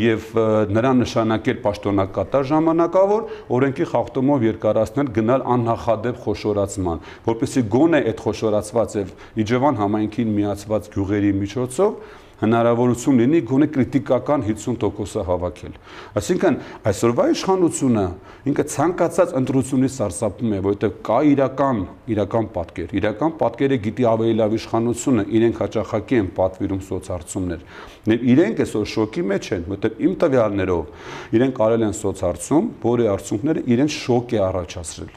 եւ 0.00 0.26
նրան 0.74 1.00
նշանակել 1.04 1.60
պաշտոնակատար 1.66 2.48
ժամանակավոր 2.50 3.28
օրենքի 3.56 3.86
խախտումով 3.92 4.46
երկարացնել 4.48 5.12
գնալ 5.20 5.46
աննախադեպ 5.54 6.20
խոշորացման 6.26 7.02
որպեսզի 7.30 7.64
գոնե 7.76 8.02
այդ 8.10 8.22
խոշորացված 8.26 8.96
եւ 9.00 9.14
Իջևան 9.46 9.80
համայնքին 9.84 10.36
միացված 10.40 10.90
գյուղերի 10.96 11.32
միջոցով 11.46 12.24
հնարավորություն 12.40 13.20
լինի 13.22 13.40
գոնե 13.48 13.66
քրիտիկական 13.72 14.42
50%-ը 14.46 15.22
հավաքել։ 15.26 15.76
Այսինքն 16.20 16.58
այսօրվա 16.90 17.26
իշխանությունը 17.32 18.04
ինքը 18.52 18.64
ցանկացած 18.76 19.34
ընտրությունից 19.40 19.94
սարսափում 19.96 20.52
է, 20.52 20.60
որովհետև 20.66 20.98
կա 21.08 21.18
իրական 21.32 21.82
իրական 22.12 22.48
պատկեր։ 22.56 22.94
Իրական 23.00 23.36
պատկերը 23.40 23.80
գիտի 23.86 24.08
ավելի 24.12 24.36
լավ 24.42 24.56
իշխանությունը 24.60 25.26
իրենք 25.40 25.60
հաճախակի 25.64 26.20
են 26.20 26.32
պատվիրում 26.36 26.82
սոցհարցումներ։ 26.92 27.66
Եվ 28.12 28.26
իրենք 28.36 28.64
այսօր 28.66 28.88
շոկի 28.96 29.28
մեջ 29.32 29.52
են, 29.56 29.68
որտեղ 29.72 30.00
իմ 30.06 30.18
տվյալներով 30.26 31.36
իրենք 31.40 31.62
արել 31.66 31.86
են 31.90 32.00
սոցհարցում, 32.04 32.72
որի 32.86 33.12
արդյունքները 33.16 33.70
իրենց 33.76 34.02
շոկ 34.06 34.36
է 34.36 34.44
առաջացրել 34.46 35.14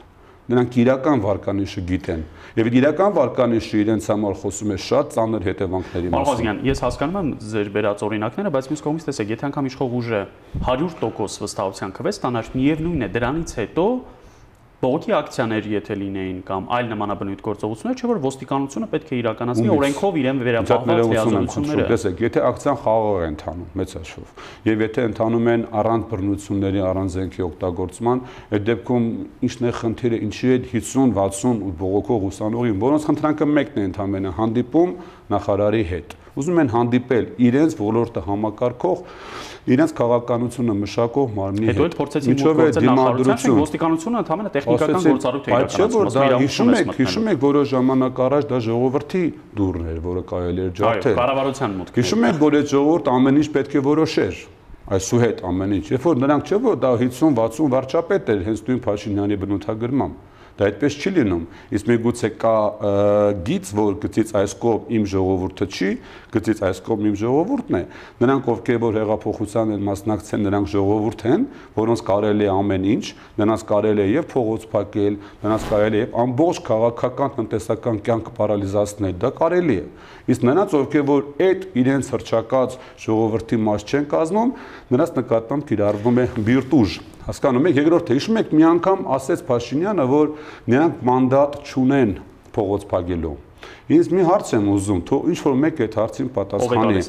նրանք 0.50 0.76
իրական 0.80 1.22
վարկանիշը 1.24 1.82
գիտեն 1.90 2.22
եւ 2.60 2.70
իրական 2.80 3.12
վարկանիշը 3.16 3.80
իրենց 3.80 4.08
համար 4.10 4.38
խոսում 4.40 4.72
է 4.74 4.78
շատ 4.84 5.12
ծանր 5.14 5.46
հետևանքների 5.50 6.10
մասին։ 6.10 6.20
Մաղազյան, 6.20 6.62
ես 6.66 6.82
հասկանում 6.84 7.18
եմ 7.20 7.28
ձեր 7.50 7.70
վերած 7.76 8.04
օրինակները, 8.10 8.52
բայց 8.56 8.70
մյուս 8.70 8.84
կողմից 8.86 9.06
տեսեք, 9.10 9.30
եթե 9.30 9.46
անգամ 9.50 9.68
իշխող 9.70 9.94
ուժը 10.00 10.22
100% 10.66 11.44
վստահության 11.46 11.94
քվե 12.00 12.14
ստանար, 12.16 12.50
միևնույն 12.60 13.06
է 13.06 13.10
դրանից 13.14 13.54
հետո 13.60 13.86
բողոքի 14.80 15.12
ակցիաներ 15.12 15.66
եթե 15.70 15.94
լինեին 16.00 16.36
կամ 16.48 16.68
այլ 16.72 16.86
նմանաբնույթ 16.90 17.40
գործողություններ, 17.44 17.96
չէ՞ 18.00 18.08
որ 18.10 18.20
ոստիկանությունը 18.24 18.86
պետք 18.94 19.10
է 19.10 19.18
իրականացնի 19.20 19.72
օրենքով 19.74 20.16
իրեն 20.20 20.40
վերապահված 20.46 21.02
լիազորությունները։ 21.10 21.84
Տեսեք, 21.90 22.22
եթե 22.24 22.44
ակցիան 22.48 22.78
խաղաղ 22.80 23.18
է 23.20 23.28
ընթանում, 23.30 23.68
մեծ 23.80 23.92
հաշվով, 24.00 24.32
եւ 24.70 24.84
եթե 24.86 25.04
ընթանում 25.10 25.50
են 25.52 25.66
առանց 25.80 26.08
բռնությունների, 26.10 26.80
առանց 26.90 27.18
զենքի 27.20 27.44
օգտագործման, 27.50 28.24
այդ 28.56 28.66
դեպքում 28.70 29.10
ինչն 29.50 29.68
է 29.68 29.74
խնդիրը, 29.80 30.22
ինչի 30.30 30.50
է 30.50 30.58
50-60 30.72 31.62
բողոքող 31.80 32.26
ուսանողի, 32.30 32.74
որոնց 32.88 33.06
խնդրանքը 33.10 33.50
մեկն 33.60 33.80
է 33.80 33.86
ընդհանրապես 33.90 34.36
հանդիպում 34.40 34.96
նախարարի 35.30 35.84
հետ 35.90 36.18
ուզում 36.40 36.60
են 36.62 36.68
հանդիպել 36.70 37.24
իրենց 37.46 37.72
ոլորտը 37.80 38.20
համակարգող 38.26 39.00
իրենց 39.70 39.92
քաղաքականությունը 40.00 40.74
մշակող 40.80 41.32
մարմնի 41.36 41.66
հետ։ 41.70 41.70
Հետո 41.70 41.86
էլ 41.86 41.94
փորձեցին 42.00 42.38
գործել 42.40 42.86
նախարարության, 42.90 43.58
ոստիկանությունը 43.60 44.20
ընդհանրապես 44.20 44.54
տեխնիկական 44.56 45.04
գործառույթ 45.10 45.50
է 45.50 45.52
իրականացնում։ 45.56 46.40
հիշում 46.40 46.72
եք, 46.80 46.94
հիշում 47.00 47.30
եք 47.30 47.42
որոշ 47.44 47.70
ժամանակ 47.74 48.22
առաջ 48.26 48.48
դա 48.50 48.60
ժողովրդի 48.66 49.24
դուրն 49.60 49.90
էր, 49.90 50.00
որը 50.10 50.22
կարելի 50.30 50.64
էր 50.64 50.72
ջարդել։ 50.80 51.10
Այո, 51.10 51.18
կառավարության 51.20 51.76
մուտք։ 51.80 52.00
Հիշում 52.00 52.26
եք, 52.30 52.40
որ 52.40 52.58
այդ 52.60 52.72
ժողովուրդ 52.74 53.12
ամեն 53.14 53.40
ինչ 53.40 53.48
պետք 53.60 53.76
է 53.80 53.84
որոշեր 53.90 54.42
այսուհետ 54.90 55.42
ամեն 55.46 55.72
ինչ։ 55.76 55.86
Երբ 55.90 56.06
որ 56.08 56.20
նրանք 56.24 56.50
չէ 56.50 56.56
որ 56.64 56.78
դա 56.82 56.90
50-60 56.98 57.68
վարչապետ 57.70 58.30
էր 58.34 58.40
հենց 58.48 58.62
նույն 58.66 58.80
Փաշինյանի 58.86 59.36
բնութագրմամբ 59.44 60.29
Դա 60.60 60.66
այդպես 60.68 60.96
չի 61.00 61.10
լինում։ 61.16 61.44
Իսկ 61.72 61.86
միգուցե 61.88 62.28
կա 62.36 62.56
գիծ, 63.46 63.68
որ 63.78 63.94
գծից 64.02 64.32
այս 64.40 64.54
կողմ 64.60 64.90
իմ 64.98 65.04
ժողովուրդը 65.08 65.66
չի, 65.70 65.88
գծից 66.34 66.60
այս 66.68 66.80
կողմ 66.84 67.06
իմ 67.10 67.14
ժողովուրդն 67.20 67.78
է։ 67.78 67.82
Նրանք 68.20 68.50
ովքեր 68.52 68.80
որ 68.84 68.98
հեղափոխության 69.00 69.72
են 69.72 69.86
մասնակցեն, 69.88 70.44
նրանք 70.50 70.70
ժողովուրդ 70.74 71.24
են, 71.30 71.46
որոնց 71.80 72.04
կարելի 72.10 72.44
է 72.44 72.52
ամեն 72.52 72.86
ինչ, 72.92 73.04
նրանց 73.40 73.64
կարելի 73.70 74.04
է 74.04 74.08
եւ 74.20 74.28
փողոց 74.36 74.68
փակել, 74.74 75.18
նրանց 75.40 75.66
կարելի 75.70 75.96
է 75.96 76.04
եւ 76.04 76.20
ամբողջ 76.20 76.62
քաղաքական 76.68 77.34
տնտեսական 77.40 78.00
կյանքը 78.04 78.34
պարալիզացնել։ 78.36 79.16
Դա 79.24 79.32
կարելի 79.40 79.80
է։ 79.80 79.84
Իսկ 80.30 80.46
նրանց 80.46 80.74
ովքեր 80.80 81.06
որ 81.10 81.22
այդ 81.50 81.64
իրենց 81.80 82.10
հրճակած 82.14 82.76
ժողովրդի 83.04 83.60
մաս 83.66 83.86
չեն 83.90 84.10
կազմում, 84.14 84.52
նրանց 84.94 85.14
նկատմամբ 85.20 85.68
կիրառվում 85.70 86.20
է 86.20 86.26
բիրտուժ 86.50 86.98
Հասկանում 87.20 87.66
եք, 87.68 87.76
երկրորդը 87.78 88.14
հիշում 88.16 88.38
եք 88.40 88.52
մի 88.56 88.64
անգամ 88.70 89.02
ասեց 89.14 89.42
Փաշինյանը, 89.50 90.06
որ 90.10 90.32
նրանք 90.72 91.04
մանդատ 91.10 91.58
չունեն 91.68 92.14
փողոց 92.56 92.86
փակելու։ 92.90 93.36
Ինձ 93.90 94.08
մի 94.14 94.22
հարց 94.22 94.50
եմ 94.54 94.66
ուզում, 94.70 94.98
թող 95.02 95.24
ինչ 95.32 95.38
որ 95.42 95.54
մեկ 95.60 95.80
այդ 95.82 95.94
հարցին 95.98 96.26
պատասխանի։ 96.34 97.00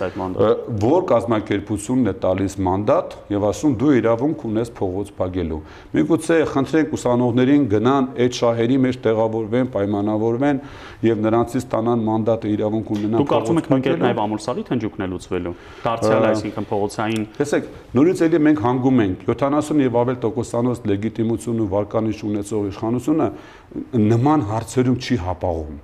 Որ 0.82 1.04
կազմակերպությունն 1.12 2.10
է 2.10 2.14
տալիս 2.24 2.56
մանդատ 2.66 3.14
եւ 3.30 3.44
ասում 3.52 3.76
դու 3.82 3.92
իրավունք 4.00 4.46
ունես 4.50 4.72
փողոց 4.80 5.12
փակելու։ 5.20 5.60
Միգուցե 5.94 6.38
խնդրենք 6.56 6.96
ուսանողներին 6.98 7.68
գնան 7.76 8.08
այդ 8.26 8.40
շահերի 8.40 8.80
մեջ 8.88 8.98
տեղավորվեն, 9.06 9.70
պայմանավորվեն 9.78 10.64
եւ 11.06 11.22
նրանցից 11.22 11.62
ստանան 11.62 12.04
մանդատը 12.10 12.52
իրավունք 12.58 12.92
ունենան։ 12.98 13.22
Դուք 13.22 13.32
կարծում 13.36 13.62
եք 13.62 13.70
մենք 13.76 13.92
այդ 13.92 14.02
նաեւ 14.02 14.24
ամուրսալի 14.26 14.66
թնջուկն 14.72 15.06
է 15.06 15.10
լուծվելու։ 15.12 15.56
Դարձյալ 15.86 16.28
այսինքն 16.32 16.68
փողոցային։ 16.72 17.30
Տեսեք, 17.38 17.70
նորից 18.02 18.26
էլի 18.26 18.42
մենք 18.50 18.66
հանգում 18.66 19.06
ենք 19.06 19.24
70 19.30 19.86
եւ 19.86 20.02
ավել 20.02 20.20
տոկոսանոց 20.26 20.84
լեգիտիմություն 20.96 21.62
ու 21.62 21.70
վարկանիշ 21.78 22.26
ունեցող 22.32 22.68
իշխանությունը 22.74 23.32
նման 24.12 24.50
հարցերում 24.50 25.00
չի 25.02 25.22
հապաղում 25.30 25.80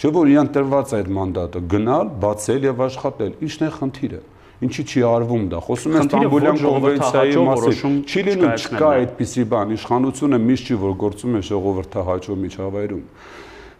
Չէ 0.00 0.08
որ 0.16 0.30
իրան 0.32 0.48
տրված 0.54 0.92
է 0.94 0.94
այդ 0.96 1.08
մանդատը 1.12 1.60
գնալ, 1.74 2.10
բացել 2.22 2.62
եւ 2.70 2.78
աշխատել։ 2.86 3.32
Ինչն 3.44 3.64
է 3.66 3.68
խնդիրը։ 3.74 4.20
Ինչի 4.64 4.84
չի 4.88 5.02
արվում 5.10 5.44
դա։ 5.52 5.58
Խոսում 5.66 5.98
են 6.00 6.06
Ստամբուլյան 6.06 6.60
կոնվենցիայի 6.60 7.42
մասին։ 7.50 7.98
Չի 8.08 8.24
լինում 8.30 8.54
չկա 8.60 8.88
այդպիսի 9.00 9.44
բան։ 9.52 9.74
Իշխանությունը 9.76 10.40
միշտ 10.46 10.70
չի 10.70 10.78
որ 10.80 10.96
գործում 11.04 11.36
է 11.36 11.42
ժողովրդահաճո 11.50 12.36
միջավայրում 12.40 13.04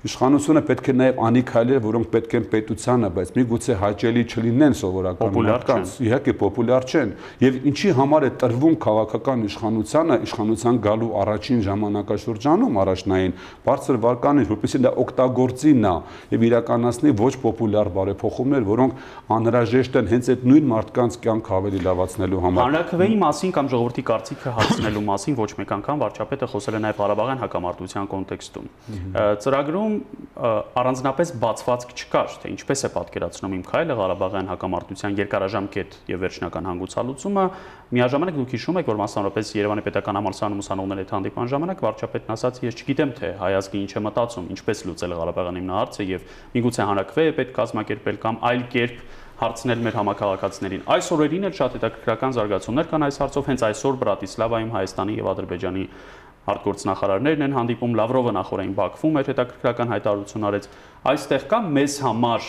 իշխանությունը 0.00 0.60
պետք 0.64 0.86
է 0.88 0.92
նաև 0.96 1.18
անի 1.26 1.40
քայլեր, 1.50 1.80
որոնք 1.84 2.06
պետք 2.14 2.34
են 2.38 2.44
պետությանը, 2.54 3.08
բայց 3.16 3.32
միգուցե 3.36 3.74
հաճելի 3.80 4.22
չլինեն 4.32 4.76
սովորական 4.80 5.34
մարդկանց, 5.36 5.92
իհարկե 6.06 6.34
պոպուլյար 6.40 6.86
չեն։ 6.88 7.10
Եվ 7.44 7.58
ինչի 7.70 7.90
համար 8.00 8.24
է 8.24 8.30
տրվում 8.40 8.76
քաղաքական 8.80 9.44
իշխանությանը, 9.50 10.16
իշխանության 10.24 10.80
գալու 10.88 11.10
առաջին 11.20 11.60
ժամանակաշրջանում 11.68 12.80
առաջնային 12.80 13.34
բարձր 13.68 14.00
վարկանիշ, 14.00 14.48
որպեսզի 14.50 14.80
դա 14.80 14.92
օգտագործի 15.04 15.74
նա 15.84 15.94
եւ 16.30 16.46
իրականացնի 16.48 17.14
ոչ 17.20 17.34
պոպուլյար 17.44 17.92
բարեփոխումներ, 18.00 18.66
որոնք 18.70 19.04
անհրաժեշտ 19.36 20.00
են 20.00 20.10
հենց 20.10 20.30
այդ 20.30 20.48
նույն 20.48 20.70
մարդկանց 20.70 21.20
կյանքը 21.20 21.54
ավելի 21.60 21.80
լավացնելու 21.90 22.40
համար։ 22.40 22.64
Հանրակրվեի 22.70 23.16
մասին 23.20 23.54
կամ 23.60 23.70
ժողովրդի 23.74 24.04
կարծիքը 24.10 24.54
հասցնելու 24.60 25.04
մասին 25.10 25.38
ոչ 25.40 25.50
մեկ 25.60 25.74
անգամ 25.80 26.00
վարչապետը 26.00 26.50
խոսել 26.50 26.78
է 26.78 26.82
նաև 26.86 27.00
Ղարաբաղյան 27.00 27.40
հակամարտության 27.40 28.10
կոնտեքստում։ 28.10 28.66
Ծրագրում 29.40 29.89
Ղարաբաղում 29.90 30.20
առանձնապես 30.40 31.30
բացվածք 31.40 31.90
չկար, 32.00 32.34
թե 32.40 32.50
ինչպես 32.54 32.82
է 32.86 32.90
պատկերացնում 32.94 33.54
իմ 33.56 33.62
քայլը 33.66 33.96
Ղարաբաղյան 33.98 34.50
հակամարտության 34.50 35.16
երկարաժամկետ 35.20 35.96
եւ 36.10 36.22
վերջնական 36.24 36.68
հանգուցալուծումը։ 36.70 37.44
Միաժամանակ 37.90 38.38
դուք 38.40 38.54
հիշում 38.56 38.80
եք, 38.80 38.90
որ 38.90 39.00
մասնավորապես 39.00 39.52
Երևանի 39.60 39.84
պետական 39.90 40.20
համալսարանում 40.20 40.62
ուսանողների 40.64 41.04
հետ 41.04 41.14
հանդիպան 41.16 41.50
ժամանակ 41.50 41.82
վարչապետն 41.84 42.34
ասաց, 42.36 42.60
ես 42.70 42.80
չգիտեմ 42.80 43.14
թե 43.20 43.32
հայազգի 43.40 43.80
ինչ 43.80 43.90
է 43.90 44.04
մտածում, 44.06 44.50
ինչպես 44.54 44.84
լուծել 44.90 45.16
Ղարաբաղյան 45.20 45.60
հիմնահարցը 45.60 46.06
եւ 46.10 46.28
միգուցե 46.54 46.86
հանրակրվե 46.90 47.26
է 47.30 47.34
պետք 47.40 47.56
կազմակերպել 47.60 48.22
կամ 48.24 48.40
այլ 48.50 48.64
կերպ 48.70 49.02
հարցնել 49.40 49.78
մեր 49.86 49.94
համակարգացիներին։ 49.96 50.82
Այս 50.92 51.06
օրերին 51.16 51.48
էլ 51.48 51.54
շատ 51.56 51.76
հետաքրքրական 51.78 52.34
զարգացումներ 52.36 52.88
կան 52.90 53.04
այս 53.06 53.18
հարցով, 53.22 53.46
հենց 53.48 53.62
այսօր 53.70 53.98
Բրատիսլավայում 54.02 54.74
Հայաստանի 54.74 55.14
եւ 55.16 55.30
Ադրբեջանի 55.30 55.84
արտգործնախարարներն 56.48 57.44
են 57.46 57.56
հանդիպում 57.58 57.96
Լավրովը 58.00 58.32
նախորդային 58.36 58.74
Բաքվում 58.80 59.18
էր 59.20 59.30
հետաքրքրական 59.30 59.92
հայտարարություն 59.92 60.46
արեց. 60.50 60.68
Այստեղ 61.10 61.46
կա 61.50 61.60
մեզ 61.76 61.96
համար 62.06 62.46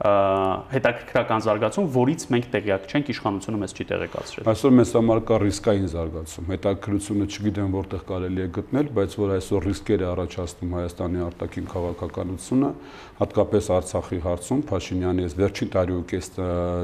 հետաքրքրական 0.00 1.42
զարգացում, 1.44 1.88
որից 1.92 2.22
մենք 2.32 2.46
տեղյակ 2.54 2.84
չենք, 2.88 3.08
իշխանությունը 3.12 3.58
մեզ 3.60 3.72
չի 3.76 3.84
տեղեկացրել։ 3.90 4.46
Այսօր 4.48 4.72
մեզ 4.78 4.92
համար 4.96 5.18
կա 5.28 5.36
ռիսկային 5.44 5.88
զարգացում։ 5.92 6.46
Հետաքրքրությունը 6.54 7.26
չգիտեմ 7.30 7.74
որտեղ 7.76 8.04
կարելի 8.08 8.40
է 8.40 8.48
գտնել, 8.56 8.88
բայց 8.96 9.16
որ 9.20 9.34
այսօր 9.36 9.66
ռիսկեր 9.68 10.00
է 10.00 10.08
առաջացնում 10.10 10.72
Հայաստանի 10.80 11.20
արտաքին 11.26 11.68
քաղաքականությունը, 11.74 12.70
հատկապես 13.20 13.68
Արցախի 13.76 14.20
հարցում 14.24 14.62
Փաշինյանի 14.70 15.26
այս 15.28 15.36
վերջին 15.40 15.70
տարիուկես 15.76 16.30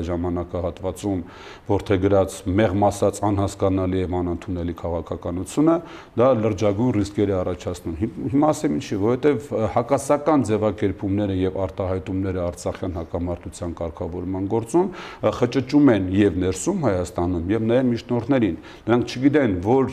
ժամանակահատվածում 0.07 1.25
որթեգրած 1.73 2.37
մեղմ 2.61 2.87
ասած 2.87 3.21
անհասկանալի 3.27 4.01
եւ 4.05 4.17
անընդունելի 4.21 4.75
քաղաքականությունը, 4.77 5.77
դա 6.21 6.29
լրջագույն 6.45 6.93
ռիսկեր 6.97 7.33
է 7.33 7.37
առաջացնում։ 7.41 7.97
Հիմա 8.37 8.53
ասեմ 8.57 8.77
ինչի, 8.77 8.99
որովհետեւ 9.07 9.51
հակասական 9.77 10.47
ձևակերպումները 10.51 11.37
եւ 11.41 11.59
արտահայտումները 11.67 12.45
Արցախյան 12.47 12.97
հակամարտության 13.07 13.75
կարգավորման 13.81 14.47
գործում 14.51 14.89
խճճում 15.37 15.91
են 15.95 16.09
եւ 16.17 16.39
ներսում 16.43 16.85
Հայաստանում 16.87 17.51
եւ 17.55 17.67
նաեւ 17.71 17.87
միջնորդներին։ 17.93 18.57
Նրանք 18.87 19.15
չգիտեն, 19.17 19.55
որ 19.67 19.85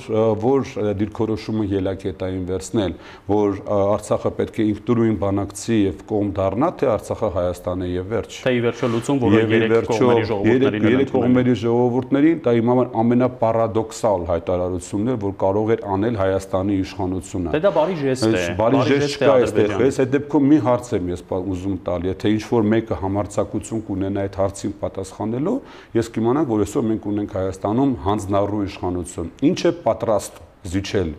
որ 0.44 0.72
դիրքորոշումը 1.00 1.66
ելակետային 1.74 2.44
վերցնել, 2.50 2.96
որ 3.30 3.60
Արցախը 3.74 4.32
պետք 4.40 4.60
է 4.64 4.66
ինքնուրույն 4.74 5.18
բանակցի 5.24 5.78
եւ 5.84 6.04
կողմ 6.10 6.32
դառնա, 6.38 6.70
թե 6.82 6.90
Արցախը 6.94 7.30
Հայաստան 7.38 7.84
է 7.84 7.90
եւ 7.94 8.10
վերջ։ 8.14 8.38
Թե 8.44 8.54
ի 8.54 8.62
վերջո 8.64 8.90
լուծում, 8.94 9.22
որը 9.24 9.42
երեք 9.54 9.90
կողմերի 9.94 10.26
ժողովուրդներին 10.34 10.88
երեք 10.94 11.14
կողմերի 11.14 11.56
ժողովուրդներին 11.64 12.42
դա 12.44 12.54
իմ 12.60 12.72
համար 12.74 12.92
ամենապարադոքսալ 13.04 14.26
հայտարարությունն 14.34 15.14
է, 15.14 15.18
որ 15.24 15.36
կարող 15.44 15.74
էր 15.74 15.84
անել 15.94 16.20
Հայաստանի 16.24 16.78
իշխանությունը։ 16.84 17.54
Դե 17.54 17.62
դա 17.64 17.72
բարի 17.78 17.98
ժեստ 18.04 18.24
է։ 18.24 18.44
Բարի 18.60 18.84
ժեստ 18.90 19.14
չկա 19.14 19.34
այստեղ։ 19.44 19.76
Ես 19.84 20.00
այդ 20.04 20.14
դեպքում 20.14 20.48
մի 20.54 20.60
հարց 20.64 20.92
եմ 20.98 21.12
ես 21.14 21.24
ուզում 21.34 21.78
տալ, 21.84 22.08
եթե 22.10 22.32
ինչ 22.34 22.44
որ 22.54 22.68
մեկը 22.74 22.98
համարցակություն 23.04 23.84
կունենա 23.90 24.24
այդ 24.28 24.40
հարցին 24.44 24.74
պատասխանելու, 24.84 25.58
ես 26.00 26.10
կիմանամ, 26.18 26.50
որ 26.54 26.66
այսօր 26.68 26.88
մենք 26.94 27.12
ունենք 27.14 27.38
Հայաստանում 27.40 27.94
հանձնառու 28.08 28.64
իշխանություն։ 28.70 29.30
Ինչ 29.52 29.60
է 29.64 29.72
պատրաստ 29.84 30.42
զիջել 30.74 31.14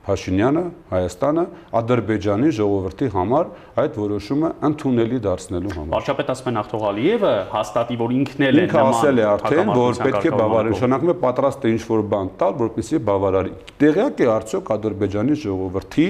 Փաշինյանը, 0.00 0.62
Հայաստանը 0.90 1.42
Ադրբեջանի 1.76 2.50
ժողովրդի 2.56 3.08
համար 3.14 3.50
այդ 3.82 3.98
որոշումը 4.00 4.50
ընդունելի 4.68 5.18
դարձնելու 5.26 5.74
համար։ 5.76 5.92
Վարչապետ 5.92 6.32
ասում 6.34 6.48
է 6.50 6.54
նախ 6.56 6.72
Ալիևը 6.90 7.32
հաստատի, 7.52 7.98
որ 8.00 8.14
ինքն 8.16 8.46
էլ 8.48 8.60
է 8.60 8.64
ինքը 8.64 8.80
ասել 8.80 9.20
է 9.20 9.26
արդեն, 9.30 9.72
որ 9.76 10.00
պետք 10.00 10.24
է 10.24 10.32
բավարար 10.40 10.72
նշանակում 10.74 11.12
է 11.12 11.16
պատրաստ 11.20 11.68
է 11.68 11.72
ինչ-որ 11.76 12.04
բան 12.16 12.32
տալ, 12.40 12.56
որպեսզի 12.64 13.02
բավարարի։ 13.10 13.52
Տեղյակ 13.84 14.24
է 14.24 14.30
արդյոք 14.40 14.72
Ադրբեջանի 14.80 15.38
ժողովրդի 15.44 16.08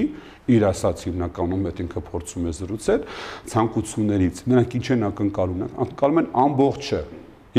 իր 0.51 0.65
ասած 0.71 1.05
հիմնականում 1.07 1.67
այդ 1.71 1.83
ինքը 1.85 2.03
փորձում 2.07 2.49
է 2.49 2.55
զրուցել 2.61 3.05
ցանկություններից։ 3.51 4.41
Նրանք 4.51 4.75
ինչ 4.81 4.87
են 4.95 5.05
ակնկալում։ 5.11 5.61
Ակնկալում 5.85 6.21
են 6.21 6.29
ամբողջը 6.41 7.01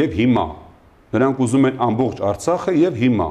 եւ 0.02 0.18
հիմա։ 0.22 0.46
Նրանք 1.12 1.40
ուզում 1.46 1.66
են 1.68 1.80
ամբողջ 1.86 2.22
Արցախը 2.32 2.76
եւ 2.82 3.00
հիմա 3.02 3.30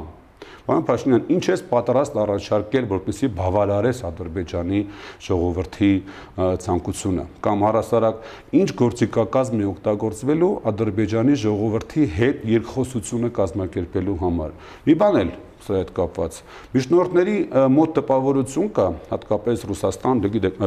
Պարոն 0.72 0.84
Փաշինյան, 0.86 1.24
ինչ 1.34 1.46
ես 1.50 1.62
պատրաստ 1.72 2.18
առաջարկել, 2.22 2.86
որպեսզի 2.92 3.30
բավարարես 3.38 4.02
Ադրբեջանի 4.08 4.82
ժողովրդի 5.26 5.90
ցանկությունը 6.66 7.26
կամ 7.48 7.66
առասարակ 7.72 8.22
ինչ 8.62 8.70
գործիքակազմ 8.82 9.64
է 9.66 9.68
օգտագործվելու 9.72 10.52
Ադրբեջանի 10.72 11.38
ժողովրդի 11.42 12.06
հետ 12.22 12.46
երկխոսությունը 12.52 13.32
կազմակերպելու 13.42 14.18
համար։ 14.22 14.56
Մի 14.86 14.98
բան 15.02 15.20
էլ 15.22 15.34
սա 15.66 15.80
հետ 15.82 15.92
կապված։ 15.98 16.38
Միջնորդների 16.76 17.36
մոտ 17.76 17.96
տպավորություն 17.98 18.70
կա, 18.78 18.88
հատկապես 19.12 19.66
Ռուսաստան, 19.72 20.22
դե 20.22 20.32
գիտեք, 20.36 20.62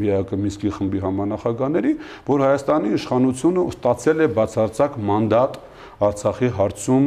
միակ 0.00 0.34
Մինսկի 0.40 0.72
խմբի 0.76 1.02
համանախագահների, 1.06 1.92
որ 2.30 2.44
Հայաստանի 2.46 2.94
իշխանությունը 3.00 3.66
ստացել 3.70 4.24
է 4.24 4.30
բացարձակ 4.40 4.98
մանդատ 5.10 5.58
Արցախի 6.00 6.48
հարցում 6.56 7.06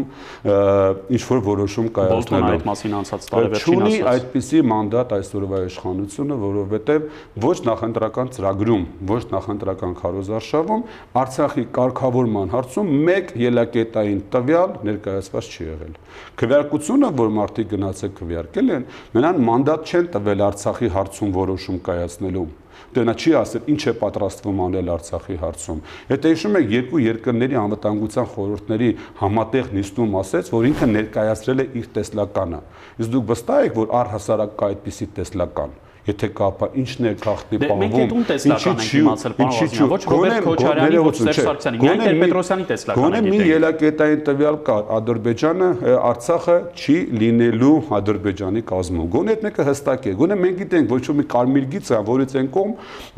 ինչ 1.14 1.22
որ 1.26 1.40
որոշում 1.48 1.88
կայացնելու։ 1.98 2.44
Բոլթոնը 2.44 2.52
այդ 2.54 2.66
մասին 2.70 2.96
անցած 3.00 3.28
տարեվերջին 3.34 3.64
ասաց։ 3.64 3.74
Չունի 3.74 3.96
այդպիսի 4.14 4.62
մանդատ 4.70 5.16
այսօրվա 5.18 5.62
իշխանությունը, 5.68 6.38
որովհետև 6.44 7.08
ոչ 7.44 7.58
նախընտրական 7.70 8.32
ծրագրում, 8.38 8.84
ոչ 9.14 9.22
նախընտրական 9.34 9.96
քարոզարշավում 10.04 10.86
Արցախի 11.24 11.66
կարգավորման 11.78 12.54
հարցում 12.54 12.92
մեկ 13.10 13.34
ելակետային 13.44 14.22
տվյալ 14.34 14.76
ներկայացված 14.94 15.52
չի 15.54 15.64
եղել։ 15.74 15.96
Քվեարկությունը, 16.44 17.14
որ 17.24 17.34
մարդիկ 17.40 17.72
գնացել 17.74 18.14
քվեարկել 18.22 18.74
են, 18.78 18.86
նրան 19.18 19.42
մանդատ 19.50 19.90
չեն 19.94 20.12
տվել 20.14 20.46
Արցախի 20.54 20.94
հարցում 20.94 21.34
որոշում 21.44 21.82
կայացնելու 21.90 22.48
դե 22.94 23.06
նա 23.10 23.16
չի 23.20 23.34
ասել 23.44 23.70
ինչ 23.74 23.82
է 23.84 23.94
պատրաստվում 24.04 24.62
անել 24.64 24.92
Արցախի 24.94 25.38
հարցում։ 25.44 25.80
Եթե 26.14 26.34
հիշում 26.34 26.58
եք 26.60 26.74
երկու 26.74 27.04
երկրների 27.04 27.60
անվտանգության 27.64 28.30
խորհուրդների 28.34 28.90
համատեղ 29.22 29.72
նիստում 29.78 30.20
ասեց, 30.24 30.52
որ 30.54 30.68
ինքը 30.74 30.90
ներկայացրել 30.94 31.64
է 31.64 31.68
իր 31.84 31.88
տեսլականը։ 32.00 32.62
Իսկ 33.04 33.14
դուք 33.14 33.32
վստահ 33.34 33.70
եք, 33.70 33.80
որ 33.84 33.98
առհասարակ 34.04 34.60
կա 34.60 34.74
այդպիսի 34.74 35.10
տեսլական 35.20 35.82
եթե 36.04 36.28
կապա 36.36 36.68
ինչն 36.82 37.06
է 37.08 37.12
գախտի 37.24 37.58
պահվում։ 37.64 37.82
Մենք 37.84 38.10
դու 38.12 38.24
տեսլական 38.28 38.80
ենք 38.84 38.96
իմացել, 39.00 39.36
պարոն 39.38 39.54
Վազգենյան, 39.54 39.92
ոչ 39.94 40.00
Ռոբերտ 40.14 40.44
Քոչարյանի, 40.44 40.98
ոչ 41.04 41.14
Սերժ 41.20 41.40
Սարգսյանի, 41.44 41.80
միայն 41.84 42.02
Տեր-Պետրոսյանի 42.04 42.66
տեսլականը։ 42.74 43.04
Գոնե 43.04 43.22
մի 43.24 43.40
ելակետային 43.48 44.24
տվյալ 44.28 44.58
կա, 44.68 44.76
Ադրբեջանը, 44.98 45.70
Արցախը 46.12 46.58
չի 46.76 46.98
լինելու 47.24 47.78
Ադրբեջանի 48.04 48.64
կազմում։ 48.74 49.08
Գոնե 49.14 49.34
այդ 49.34 49.46
մեկը 49.48 49.68
հստակ 49.70 50.04
է։ 50.04 50.16
Գոնե 50.20 50.38
մենք 50.44 50.60
գիտենք, 50.64 50.92
ոչ 50.94 51.06
մի 51.14 51.26
կարմիր 51.34 51.68
գիծ 51.72 51.88
է, 51.94 52.02
որից 52.04 52.36
են 52.44 52.52
կողմ 52.54 52.74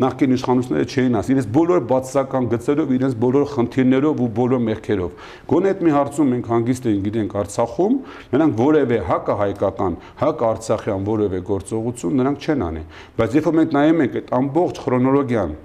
նախկին 0.05 0.35
իշխանությունները 0.35 0.89
չէին 0.93 1.17
ասի, 1.25 1.35
իրենց 1.35 1.49
բոլոր 1.55 1.83
բացասական 1.89 2.49
գծերով, 2.53 2.93
իրենց 2.95 3.17
բոլոր 3.25 3.45
խնդիրներով 3.55 4.23
ու 4.25 4.29
բոլոր 4.35 4.63
մեղքերով։ 4.65 5.11
Գոնե 5.49 5.73
այդ 5.73 5.83
մի 5.85 5.95
հարցում 5.95 6.31
մենք 6.35 6.49
հանգիստ 6.53 6.89
ենք, 6.91 7.01
գիտենք 7.05 7.35
Արցախում, 7.45 7.97
նրանք 8.35 8.59
որևէ 8.65 8.99
հակահայկական, 9.09 9.97
հակարցախյան 10.25 11.07
որևէ 11.15 11.39
գործողություն 11.49 12.19
նրանք 12.21 12.45
չեն 12.45 12.65
անի 12.65 12.74
բան 12.75 12.81
է 12.81 12.83
բայց 13.19 13.39
երբ 13.39 13.47
որ 13.49 13.55
մենք 13.59 13.75
նայում 13.75 14.03
ենք 14.05 14.19
այդ 14.19 14.35
ամբողջ 14.39 14.81
քրոնոլոգիան 14.85 15.55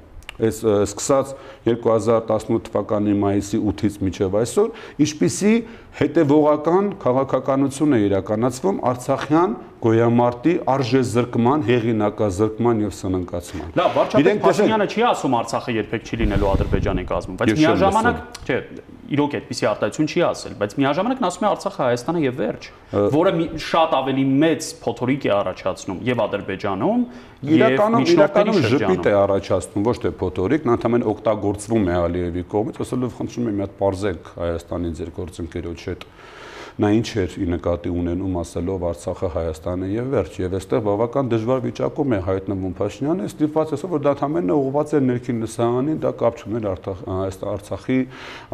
այս 0.41 0.59
սկսած 0.89 1.33
2018 1.69 2.63
թվականի 2.71 3.15
մայիսի 3.21 3.59
8-ից 3.61 3.99
մինչև 4.01 4.37
այսօր, 4.41 4.71
ինչպիսի 5.05 5.53
հետևողական 6.01 6.89
քաղաքականություն 7.03 7.97
է 7.97 8.01
իրականացվում 8.07 8.81
Արցախյան 8.91 9.57
գոյամարտի 9.81 10.55
արժեզրկման, 10.69 11.63
հեղինակազրկման 11.71 12.81
եւ 12.85 12.95
սննկացման։ 12.99 13.71
Լավ, 13.81 13.95
վարչապետ 13.97 14.41
Փաշինյանը 14.45 14.87
չի 14.93 15.05
ասում 15.09 15.37
Արցախը 15.41 15.75
երբեք 15.77 16.11
չի 16.11 16.19
լինելու 16.21 16.51
Ադրբեջանի 16.51 17.05
կազմում, 17.11 17.39
բայց 17.41 17.53
միաժամանակ, 17.61 18.19
չէ, 18.45 18.59
իրոք 19.11 19.37
այդպիսի 19.41 19.67
արտահայտություն 19.71 20.11
չի 20.11 20.21
ասել, 20.29 20.53
բայց 20.61 20.75
միաժամանակ 20.81 21.23
նա 21.25 21.31
ասում 21.31 21.47
է 21.47 21.49
Արցախը 21.51 21.81
Հայաստանը 21.81 22.21
եւ 22.27 22.37
վերջ, 22.41 22.69
որը 23.17 23.33
շատ 23.65 23.97
ավելի 24.01 24.25
մեծ 24.45 24.69
փոթորիկ 24.85 25.25
է 25.27 25.33
առաջացնում 25.41 26.03
եւ 26.11 26.23
Ադրբեջանում 26.27 27.03
իրականում 27.51 28.07
իրականում 28.15 28.61
ժպիտ 28.71 29.09
է 29.11 29.15
առաջացնում, 29.21 29.87
ոչ 29.91 29.97
թե 30.05 30.13
փոթորիկ, 30.21 30.69
նա 30.69 30.77
ընդհանրեն 30.79 31.07
օգտագործվում 31.11 31.91
է 31.91 31.97
Ալիևի 32.01 32.45
կողմից, 32.55 32.81
ասելով 32.85 33.17
խնդրում 33.19 33.51
եմ 33.51 33.57
մի 33.61 33.65
հատ 33.65 33.75
parzեք 33.81 34.31
Հայաստանի 34.41 34.93
ձեր 35.01 35.13
գործընկերոջ 35.21 35.87
հետ 35.91 36.07
նա 36.81 36.89
ինչ 36.97 37.09
էր 37.21 37.35
ի 37.37 37.47
նկատի 37.51 37.91
ունենում 37.93 38.37
ասելով 38.41 38.85
Արցախը 38.89 39.29
Հայաստանը 39.35 39.89
եւ 39.91 40.07
վերջ 40.15 40.37
եւ 40.41 40.55
այստեղ 40.57 40.81
բավական 40.87 41.27
դժվար 41.33 41.59
վիճակում 41.67 42.15
է 42.17 42.21
հայտնվում 42.29 42.77
Փաշինյանը 42.79 43.27
ստիպված 43.31 43.75
ասա 43.77 43.91
որ 43.91 44.03
դա 44.07 44.15
ամենը 44.25 44.57
ուղղված 44.61 44.95
է 44.97 45.01
ներքին 45.11 45.43
լսարանին 45.45 45.99
դա 46.01 46.13
կապ 46.23 46.41
չուներ 46.41 46.69
Արցախի 47.51 47.99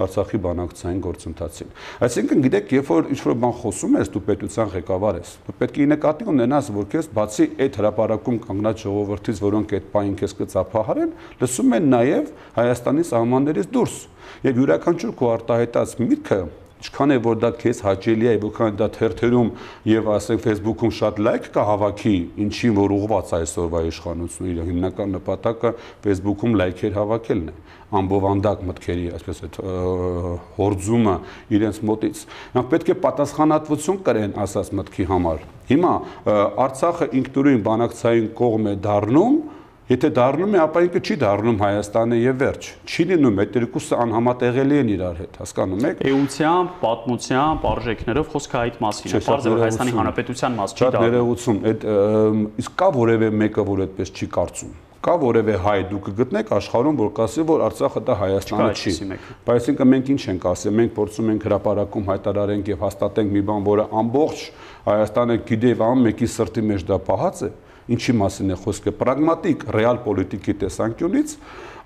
Արցախի 0.07 0.41
բանակցային 0.47 1.01
գործընթացին 1.07 1.71
այսինքն 2.07 2.45
գիտեք 2.47 2.75
երբ 2.77 2.91
որ 2.97 3.11
ինչ 3.15 3.21
որ 3.27 3.39
բան 3.47 3.57
խոսում 3.62 3.97
ես 4.01 4.12
դու 4.17 4.25
պետության 4.27 4.75
ղեկավար 4.75 5.21
ես 5.23 5.33
պետք 5.62 5.77
է 5.77 5.87
ի 5.87 5.89
նկատի 5.95 6.29
ունենաս 6.35 6.71
որ 6.77 6.91
քեզ 6.97 7.11
բացի 7.15 7.49
այդ 7.62 7.81
հրաապարակում 7.81 8.43
կանգնած 8.47 8.85
ժողովրդից 8.87 9.43
որոնք 9.47 9.75
այդ 9.77 9.91
պահին 9.95 10.21
քեզ 10.27 10.37
կծափահարեն 10.43 11.17
լսում 11.47 11.79
են 11.79 11.91
նաեւ 11.95 12.31
Հայաստանի 12.59 13.09
սահմաններից 13.15 13.75
դուրս 13.77 13.99
եւ 14.51 14.62
յուրաքանչյուր 14.62 15.19
քո 15.21 15.35
արտահայտած 15.37 15.99
միտքը 16.03 16.41
ինչքան 16.77 17.15
է 17.15 17.19
որ 17.25 17.39
դա 17.41 17.51
քեզ 17.61 17.79
հաճելի 17.87 18.29
է, 18.29 18.35
որքան 18.43 18.77
դա 18.77 18.89
թերթերում 18.97 19.51
եւ 19.91 20.11
ասենք 20.17 20.43
Facebook-ում 20.47 20.93
շատ 20.97 21.21
լայք 21.27 21.49
կա 21.57 21.65
հավաքի, 21.71 22.17
ինչին 22.47 22.77
որ 22.77 22.95
ուղված 22.97 23.33
այսօրվա 23.37 23.81
իշխանությունը 23.91 24.51
իր 24.53 24.61
հիմնական 24.67 25.17
նպատակը 25.17 25.73
Facebook-ում 26.07 26.57
լայքեր 26.61 26.97
հավաքելն 27.01 27.49
է 27.49 27.57
ամբովանդակ 27.97 28.62
մտքերի, 28.67 29.05
այսպես 29.17 29.43
այդ 29.47 29.59
հորձումը 30.57 31.15
իրենց 31.57 31.77
մոտից։ 31.87 32.23
Նրանք 32.57 32.71
պետք 32.73 32.89
է 32.91 32.97
պատասխանատվություն 33.05 34.01
կրեն 34.07 34.35
ասած 34.43 34.73
մտքի 34.81 35.07
համար։ 35.12 35.45
Հիմա 35.71 35.93
Արցախը 36.67 37.09
ինքնուրույն 37.21 37.62
բանակցային 37.67 38.27
կողմ 38.41 38.67
է 38.67 38.75
դառնում, 38.87 39.39
Եթե 39.87 40.09
դառնում 40.16 40.55
է, 40.57 40.59
ապա 40.64 40.81
ինքը 40.83 41.01
չի 41.07 41.14
դառնում 41.20 41.59
Հայաստանը 41.61 42.16
եւ 42.18 42.38
վերջ։ 42.40 42.68
Չի 42.90 43.05
լինում, 43.07 43.37
այդ 43.42 43.59
երկուսը 43.61 43.99
անհամատեղելի 44.03 44.79
են 44.83 44.88
իրար 44.96 45.20
հետ, 45.22 45.37
հասկանում 45.42 45.85
եք։ 45.87 46.01
Էությամբ, 46.11 46.72
պատմությամբ, 46.81 47.68
արժեքներով 47.70 48.33
խոսքը 48.33 48.59
այդ 48.62 48.81
մասին 48.83 49.14
է, 49.14 49.20
բարձր 49.29 49.55
որ 49.55 49.62
Հայաստանի 49.62 49.94
Հանրապետության 50.01 50.59
մաս 50.59 50.75
չի 50.75 50.83
դառնում։ 50.83 51.07
Շատ 51.07 51.14
ներողություն, 51.14 51.61
այդ 51.70 51.87
իսկ 52.66 52.75
կա 52.83 52.88
որևէ 52.99 53.31
մեկը, 53.46 53.66
որ 53.70 53.85
այդպես 53.87 54.12
չի 54.16 54.29
կարծում 54.35 54.75
կա 55.07 55.12
որևէ 55.22 55.57
հայ 55.62 55.81
դուք 55.87 56.07
կգտնեք 56.07 56.49
աշխարհում, 56.57 56.96
որ 56.99 57.11
կասի, 57.14 57.42
որ 57.46 57.61
Արցախը 57.66 58.01
դա 58.09 58.14
Հայաստանը 58.22 58.70
չի։ 58.75 58.94
Բայց 59.46 59.53
այսինքն 59.55 59.90
մենք 59.92 60.09
ինչ 60.16 60.22
ենք 60.33 60.46
ասել, 60.51 60.75
մենք 60.81 60.94
փորձում 60.96 61.31
ենք 61.31 61.46
հրաապարակում 61.46 62.09
հայտարարենք 62.11 62.70
եւ 62.72 62.83
հաստատենք 62.87 63.37
մի 63.37 63.42
բան, 63.46 63.62
որը 63.70 63.85
ամբողջ 64.03 64.42
Հայաստանը 64.87 65.38
գիտի 65.46 65.70
եւ 65.77 65.85
ամեն 65.87 66.05
մեկի 66.11 66.31
սրտի 66.35 66.66
մեջ 66.72 66.85
դա 66.90 66.99
պահած 67.07 67.44
է 67.46 67.53
ինչի 67.92 68.14
մասին 68.18 68.53
է 68.53 68.59
խոսքը 68.62 68.92
պրագմատիկ 69.01 69.64
ռեալ 69.77 69.99
պոլիտիկի 70.07 70.55
տեսանկյունից 70.62 71.35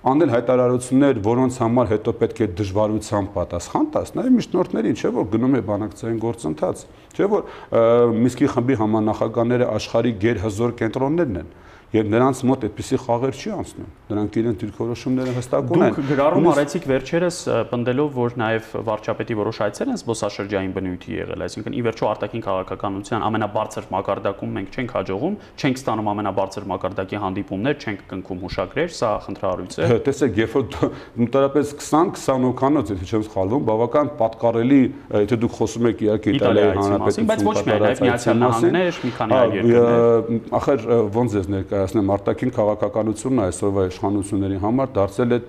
անել 0.01 0.31
հայտարարություններ, 0.33 1.17
որոնց 1.21 1.57
համար 1.61 1.89
հետո 1.91 2.13
պետք 2.21 2.39
է 2.41 2.45
դժվարությամբ 2.57 3.27
պատասխան 3.35 3.89
տաս, 3.93 4.13
նաև 4.17 4.33
միջնորդներին, 4.37 4.95
չէ՞ 4.97 5.11
որ 5.13 5.27
գնում 5.35 5.57
է 5.59 5.61
բանակցային 5.67 6.21
գործընթաց, 6.25 6.85
չէ՞ 7.13 7.27
որ 7.31 7.43
Միսկի 8.17 8.49
խմբի 8.55 8.77
համանախագահները 8.81 9.67
աշխարհի 9.77 10.13
գերհզոր 10.25 10.73
կենտրոններն 10.81 11.37
են 11.41 11.53
եւ 11.91 12.07
նրանց 12.07 12.41
մոտ 12.47 12.61
այդպիսի 12.67 12.97
խաղեր 13.03 13.33
չի 13.35 13.49
անցնում։ 13.51 13.87
Նրանք 14.11 14.37
իրենց 14.41 14.61
դիրքորոշումները 14.61 15.31
հստակ 15.35 15.71
ունեն։ 15.75 15.95
Դուք 15.97 16.07
գրառում 16.11 16.47
արեցիք 16.51 16.85
վերջերս 16.91 17.39
պնդելով, 17.71 18.11
որ 18.15 18.35
նաեւ 18.41 18.69
վարչապետի 18.87 19.37
որոշ 19.41 19.59
այցեր 19.65 19.91
են 19.91 19.99
զբոսաշրջային 20.01 20.71
բնույթի 20.77 21.11
եղել, 21.19 21.43
այսինքն 21.51 21.75
ի 21.75 21.83
վերջո 21.91 22.07
արտաքին 22.11 22.45
քաղաքականության 22.47 23.25
ամենաբարձր 23.27 23.89
մակարդակում 23.91 24.55
մենք 24.55 24.71
չենք 24.71 24.95
հաջողում, 24.95 25.35
չենք 25.61 25.81
ստանում 25.81 26.11
ամենաբարձր 26.11 26.67
մակարդակի 26.71 27.21
հանդիպումներ, 27.21 27.75
չենք 27.81 27.99
կնքում 28.11 28.41
հուշագրեր, 28.41 28.91
սա 29.01 29.11
խնդրահարույց 29.27 29.75
է։ 29.81 29.99
Տեսեք, 30.07 30.39
երբ 30.41 30.55
որ 30.55 30.65
նույնիսկ 31.21 31.83
20-20 31.91 32.47
օքանոց, 32.51 32.91
եթե 32.91 33.05
չեմ 33.11 33.23
սխալվում, 33.27 33.63
բավական 33.67 34.11
պատկառելի, 34.21 34.81
եթե 35.21 35.39
դուք 35.41 35.55
խոսում 35.59 35.89
եք 35.91 36.03
իհարկե 36.07 36.35
Իտալիայի 36.41 36.75
հանրապետություն, 36.81 37.29
բայց 37.31 37.43
ոչ 37.47 37.55
միայն, 37.67 37.85
այլ 37.91 38.01
Միացյալ 38.01 38.37
Նահանգներ, 38.41 38.99
մի 39.01 39.11
քանի 39.17 39.37
այլ 39.41 39.55
երկրներ։ 39.61 40.41
Ախր 40.61 40.85
ոնց 41.15 41.37
ես 41.41 41.49
ներկայ 41.51 41.80
ներկայացնեմ 41.81 42.11
արտաքին 42.13 42.51
քաղաքականությունն 42.53 43.41
այսօրվա 43.47 43.83
իշխանությունների 43.89 44.57
համար 44.61 44.93
դարձել 44.97 45.33
է 45.33 45.39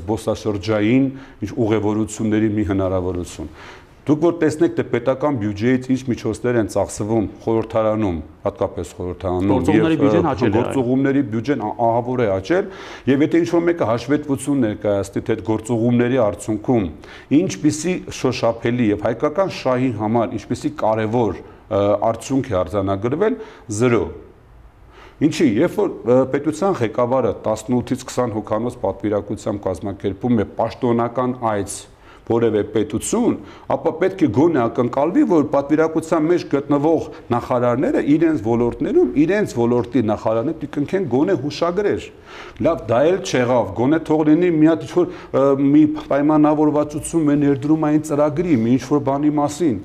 զբոսաշրջային 0.00 1.04
ինչ 1.44 1.52
ուղևորությունների 1.52 2.50
մի 2.56 2.64
հնարավորություն 2.72 3.54
Դուք 4.02 4.18
որ 4.18 4.32
տեսնեք 4.42 4.72
թե 4.74 4.84
պետական 4.90 5.36
բյուջեից 5.38 5.84
ինչ 5.94 6.00
միջոցներ 6.10 6.56
են 6.58 6.70
ծախսվում 6.74 7.26
խորհրդարանում, 7.44 8.16
հատկապես 8.42 8.88
խորհրդարանում 8.98 9.68
եւ 10.42 10.56
գործողումների 10.56 11.22
բյուջեն 11.30 11.62
ահավոր 11.70 12.22
է 12.24 12.26
աճել, 12.34 12.66
եւ 13.12 13.22
եթե 13.22 13.42
ինչ-որ 13.44 13.62
մեկը 13.68 13.88
հաշվետվություն 13.92 14.66
ներկայացնի 14.66 15.22
թե 15.22 15.36
այդ 15.36 15.44
գործողումների 15.52 16.20
արդյունքում 16.26 16.90
ինչպիսի 17.38 17.94
շոշափելի 18.18 18.90
եւ 18.90 19.06
հայկական 19.06 19.54
շահի 19.62 19.94
համար 20.02 20.36
ինչպիսի 20.42 20.74
կարևոր 20.82 21.40
արդյունք 22.10 22.52
է 22.52 22.60
արձանագրվել 22.66 23.40
0 23.78 24.04
Ինչի, 25.22 25.44
երբ 25.54 25.74
որ 25.78 25.90
պետության 26.32 26.72
ղեկավարը 26.80 27.30
18-ից 27.44 28.00
20 28.08 28.32
հոգանոց 28.34 28.76
պատվիրակությամբ 28.82 29.60
կազմակերպում 29.66 30.40
է 30.42 30.46
պաշտոնական 30.56 31.34
այց 31.46 31.76
որևէ 32.28 32.62
պետություն, 32.72 33.36
ապա 33.74 33.92
պետք 34.02 34.22
է 34.22 34.28
գոնե 34.36 34.60
ակնկալվի, 34.62 35.22
որ 35.32 35.46
պատվիրակության 35.52 36.26
մեջ 36.30 36.44
գտնվող 36.52 37.08
նախարարները 37.34 38.02
իրենց 38.14 38.44
ոլորտներում 38.46 39.10
իրենց 39.22 39.54
ոլորտի 39.58 40.02
նախարարները 40.12 40.70
կնքեն 40.76 41.08
գոնե 41.12 41.36
հուշագրեր։ 41.42 42.06
Լավ, 42.62 42.78
դա 42.88 42.98
էլ 43.12 43.18
չեղավ, 43.28 43.66
գոնե 43.76 43.98
թող 44.08 44.22
լինի 44.28 44.50
մի 44.56 44.68
հատ 44.70 44.84
ինչ-որ 44.86 45.08
մի 45.62 45.82
պայմանավորվածություն 45.98 47.26
մե 47.28 47.34
ներդրումային 47.42 48.04
ծրագրի, 48.08 48.54
մի 48.62 48.72
ինչ-որ 48.78 49.02
բանի 49.08 49.32
մասին։ 49.36 49.76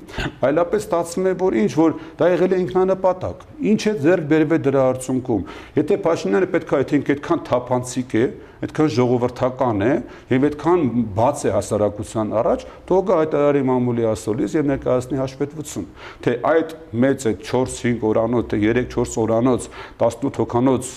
Այլապես 0.48 0.86
ստացվում 0.88 1.28
է, 1.28 1.34
որ 1.42 1.58
ինչ 1.62 1.72
որ 1.78 1.96
դա 2.18 2.30
եղել 2.32 2.54
է 2.56 2.60
ինքնանպատակ։ 2.64 3.44
Ինչ 3.68 3.82
է 3.88 3.94
ձեռք 4.08 4.28
բերվել 4.32 4.62
դրա 4.68 4.86
արդյունքում։ 4.88 5.42
Եթե 5.78 6.00
Փաշինյանը 6.08 6.50
պետքա 6.54 6.82
եթե 6.84 7.02
այդքան 7.18 7.44
թափանցիկ 7.48 8.16
է, 8.18 8.24
այդքան 8.64 8.92
ժողովրդական 8.98 9.82
է 9.86 9.90
եւ 10.32 10.46
այդքան 10.48 10.86
բաց 11.18 11.44
է 11.46 11.52
հասարակության 11.54 12.32
առաջ, 12.42 12.64
թողա 12.88 13.18
այդ 13.22 13.36
արարի 13.38 13.64
մամուլի 13.70 14.06
ասոլից 14.12 14.56
եւ 14.58 14.70
ներկայացնի 14.72 15.20
հաշվետվություն, 15.22 15.90
թե 16.26 16.36
այդ 16.52 16.76
մեծ 17.04 17.28
է 17.28 17.34
4-5 17.48 18.06
օրանոց, 18.12 18.48
թե 18.52 18.62
3-4 18.68 19.20
օրանոց, 19.24 19.68
18 20.08 20.42
հոկանոց 20.42 20.94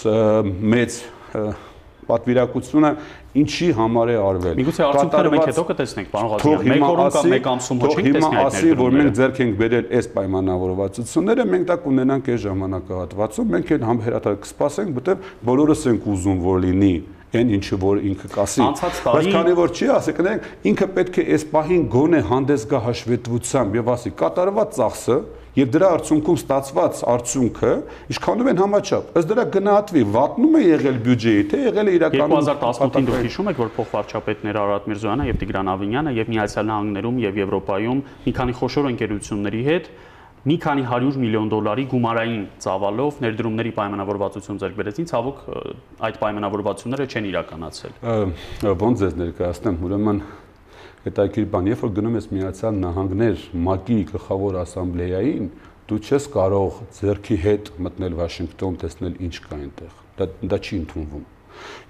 մեծ 0.72 1.02
պատվիրակությունը 2.12 2.90
ինչի 3.42 3.68
համար 3.78 4.10
է 4.12 4.16
արվել։ 4.20 4.58
Միգուցե 4.60 4.84
արդյունքները 4.88 5.32
մենք 5.32 5.46
հետո 5.52 5.64
կտեսնենք, 5.70 6.10
պարոն 6.12 6.32
Ղազարյան, 6.32 6.68
մեկ 6.72 6.86
օրում 6.88 7.12
կամ 7.16 7.30
մեկ 7.32 7.48
ամսում 7.52 7.82
ոչ 7.82 7.92
չենք 7.92 8.10
տեսնի 8.18 8.42
այդ 8.42 8.58
ներդրումները։ 8.58 8.82
որ 8.82 8.98
մենք 8.98 9.16
ձեռք 9.22 9.42
ենք 9.46 9.56
բերել 9.62 9.88
այս 10.02 10.10
պայմանավորվածությունները, 10.18 11.48
մենք 11.52 11.66
դա 11.72 11.78
կունենանք 11.86 12.30
այս 12.36 12.44
ժամանակահատվածում, 12.48 13.52
մենք 13.56 13.74
այն 13.78 13.88
համբերատար 13.92 14.38
կսպասենք, 14.42 14.94
որտեղ 15.00 15.26
բոլորս 15.52 15.88
ենք 15.92 16.12
ուզում 16.12 16.46
որ 16.52 16.64
լինի 16.68 16.94
այն 17.32 17.52
ինչը 17.56 17.78
որ 17.80 18.00
ինքը 18.12 18.30
կասի։ 18.32 18.66
Բայց 19.08 19.28
քանի 19.32 19.54
որ 19.56 19.72
չի 19.72 19.86
ասի, 19.96 20.14
կներեք, 20.18 20.48
ինքը 20.72 20.88
պետք 20.98 21.20
է 21.22 21.24
այս 21.32 21.46
պահին 21.52 21.86
գոնե 21.94 22.20
հանդես 22.32 22.66
գա 22.72 22.82
հաշվետվությամբ 22.88 23.78
եւ 23.80 23.92
ասի 23.96 24.12
կատարված 24.22 24.76
ծախսը 24.82 25.18
եւ 25.52 25.72
դրա 25.72 25.88
արդյունքում 25.92 26.38
ստացված 26.40 27.00
արդյունքը 27.12 27.72
ինչքանով 28.12 28.50
են 28.52 28.62
համաչափ։ 28.62 29.10
Ըստ 29.20 29.32
դրա 29.32 29.44
գնահատվի 29.56 30.04
վատնում 30.16 30.54
է 30.56 30.62
եղել 30.64 31.00
բյուջեի, 31.08 31.42
թե 31.52 31.60
եղել 31.66 31.92
է 31.92 31.96
իրականում 31.98 32.36
2018-ին 32.52 33.10
դուք 33.10 33.20
հիշում 33.26 33.52
եք, 33.52 33.60
որ 33.62 33.74
փոխվարչապետները 33.76 34.62
Արարատ 34.62 34.88
Միրզոյանը 34.92 35.28
եւ 35.28 35.42
Տիգրան 35.42 35.72
Ավինյանը 35.76 36.14
եւ 36.22 36.32
Միացյալ 36.32 36.72
Նահանգներում 36.72 37.20
եւ 37.26 37.42
Եվրոպայում 37.42 38.02
մի 38.22 38.34
քանի 38.40 38.56
խոշոր 38.62 38.90
ընկերությունների 38.92 39.62
հետ 39.68 39.92
մի 40.42 40.56
քանի 40.58 40.84
100 40.90 41.18
միլիոն 41.22 41.50
դոլարի 41.52 41.84
գումարային 41.92 42.46
ծավալով 42.64 43.18
ներդրումների 43.22 43.72
պայմանավորվածություն 43.78 44.62
ձեռք 44.62 44.78
բերեցին, 44.80 45.08
ցավոք 45.12 45.42
այդ 46.08 46.16
պայմանավորվածությունները 46.22 47.06
չեն 47.12 47.28
իրականացել։ 47.30 47.94
Ոնց 48.82 49.04
ձեզ 49.04 49.14
ներկայացնեմ, 49.22 49.78
ուրեմն 49.86 50.22
հետաքրքիր 51.06 51.46
բան, 51.54 51.70
երբ 51.72 51.84
որ 51.86 51.94
գնում 52.02 52.18
ես 52.18 52.28
Միացյալ 52.32 52.82
Նահանգներ 52.82 53.38
ՄԱԿ-ի 53.54 54.00
գլխավոր 54.12 54.58
ասամբլեային, 54.62 55.46
դու 55.92 56.02
չես 56.02 56.28
կարող 56.34 56.82
ձերքի 56.98 57.38
հետ 57.46 57.72
մտնել 57.86 58.18
Վաշինգտոն, 58.22 58.76
տեսնել 58.82 59.16
ինչ 59.22 59.36
կա 59.46 59.56
այնտեղ։ 59.62 59.96
Դա 60.22 60.28
դա 60.42 60.60
չի 60.62 60.76
ընդունվում։ 60.82 61.24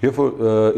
Երբ 0.01 0.15
որ 0.21 0.31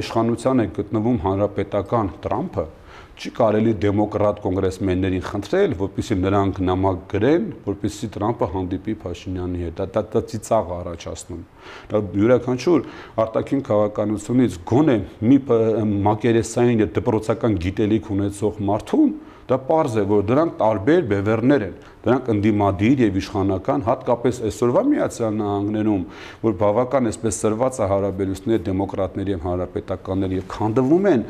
իշխանության 0.04 0.64
է 0.64 0.66
գտնվում 0.78 1.20
հանրապետական 1.24 2.10
Տրամփը, 2.24 2.66
չի 3.14 3.30
կարելի 3.38 3.74
դեմոկրատ 3.84 4.40
կոնգրեսմեններին 4.44 5.24
խնդրել, 5.28 5.74
որպեսզի 5.80 6.16
նրանք 6.24 6.62
նամակ 6.66 7.04
գրեն, 7.14 7.44
որպեսզի 7.68 8.10
Տրամփը 8.16 8.48
հանդիպի 8.54 8.96
Փաշինյանի 9.04 9.62
հետ։ 9.64 9.76
Դա 9.78 10.04
դա, 10.14 10.24
ծիծաղ 10.34 10.72
առաջացնում։ 10.80 11.44
Դա 11.94 12.02
յուրաքանչյուր 12.24 12.88
արտաքին 13.24 13.64
քաղաքականությունից 13.70 14.58
գոնե 14.74 14.98
մի 15.30 15.38
մակերեսային 16.10 16.86
դպրոցական 16.98 17.60
գիտելիք 17.68 18.12
ունեցող 18.18 18.62
մարդուն 18.74 19.16
դա 19.44 19.58
པարզ 19.60 19.96
է, 20.00 20.04
որ 20.08 20.22
դրանք 20.30 20.54
տարբեր 20.64 21.02
բևեռներ 21.14 21.64
են 21.68 21.74
դրանք 22.04 22.30
ընդդիմադիր 22.34 23.04
եւ 23.04 23.20
իշխանական, 23.22 23.86
հատկապես 23.88 24.42
այսօրվա 24.50 24.84
Միացյալ 24.90 25.38
Նահանգներում, 25.40 26.04
որ 26.44 26.58
բավական 26.64 27.10
այսպես 27.14 27.40
սրված 27.44 27.80
է 27.80 27.90
հարաբերությունները 27.94 28.64
դեմոկրատների 28.68 29.34
եւ 29.34 29.48
հանրապետականների 29.48 30.40
եւ 30.42 30.48
քանդվում 30.54 31.10
են 31.14 31.26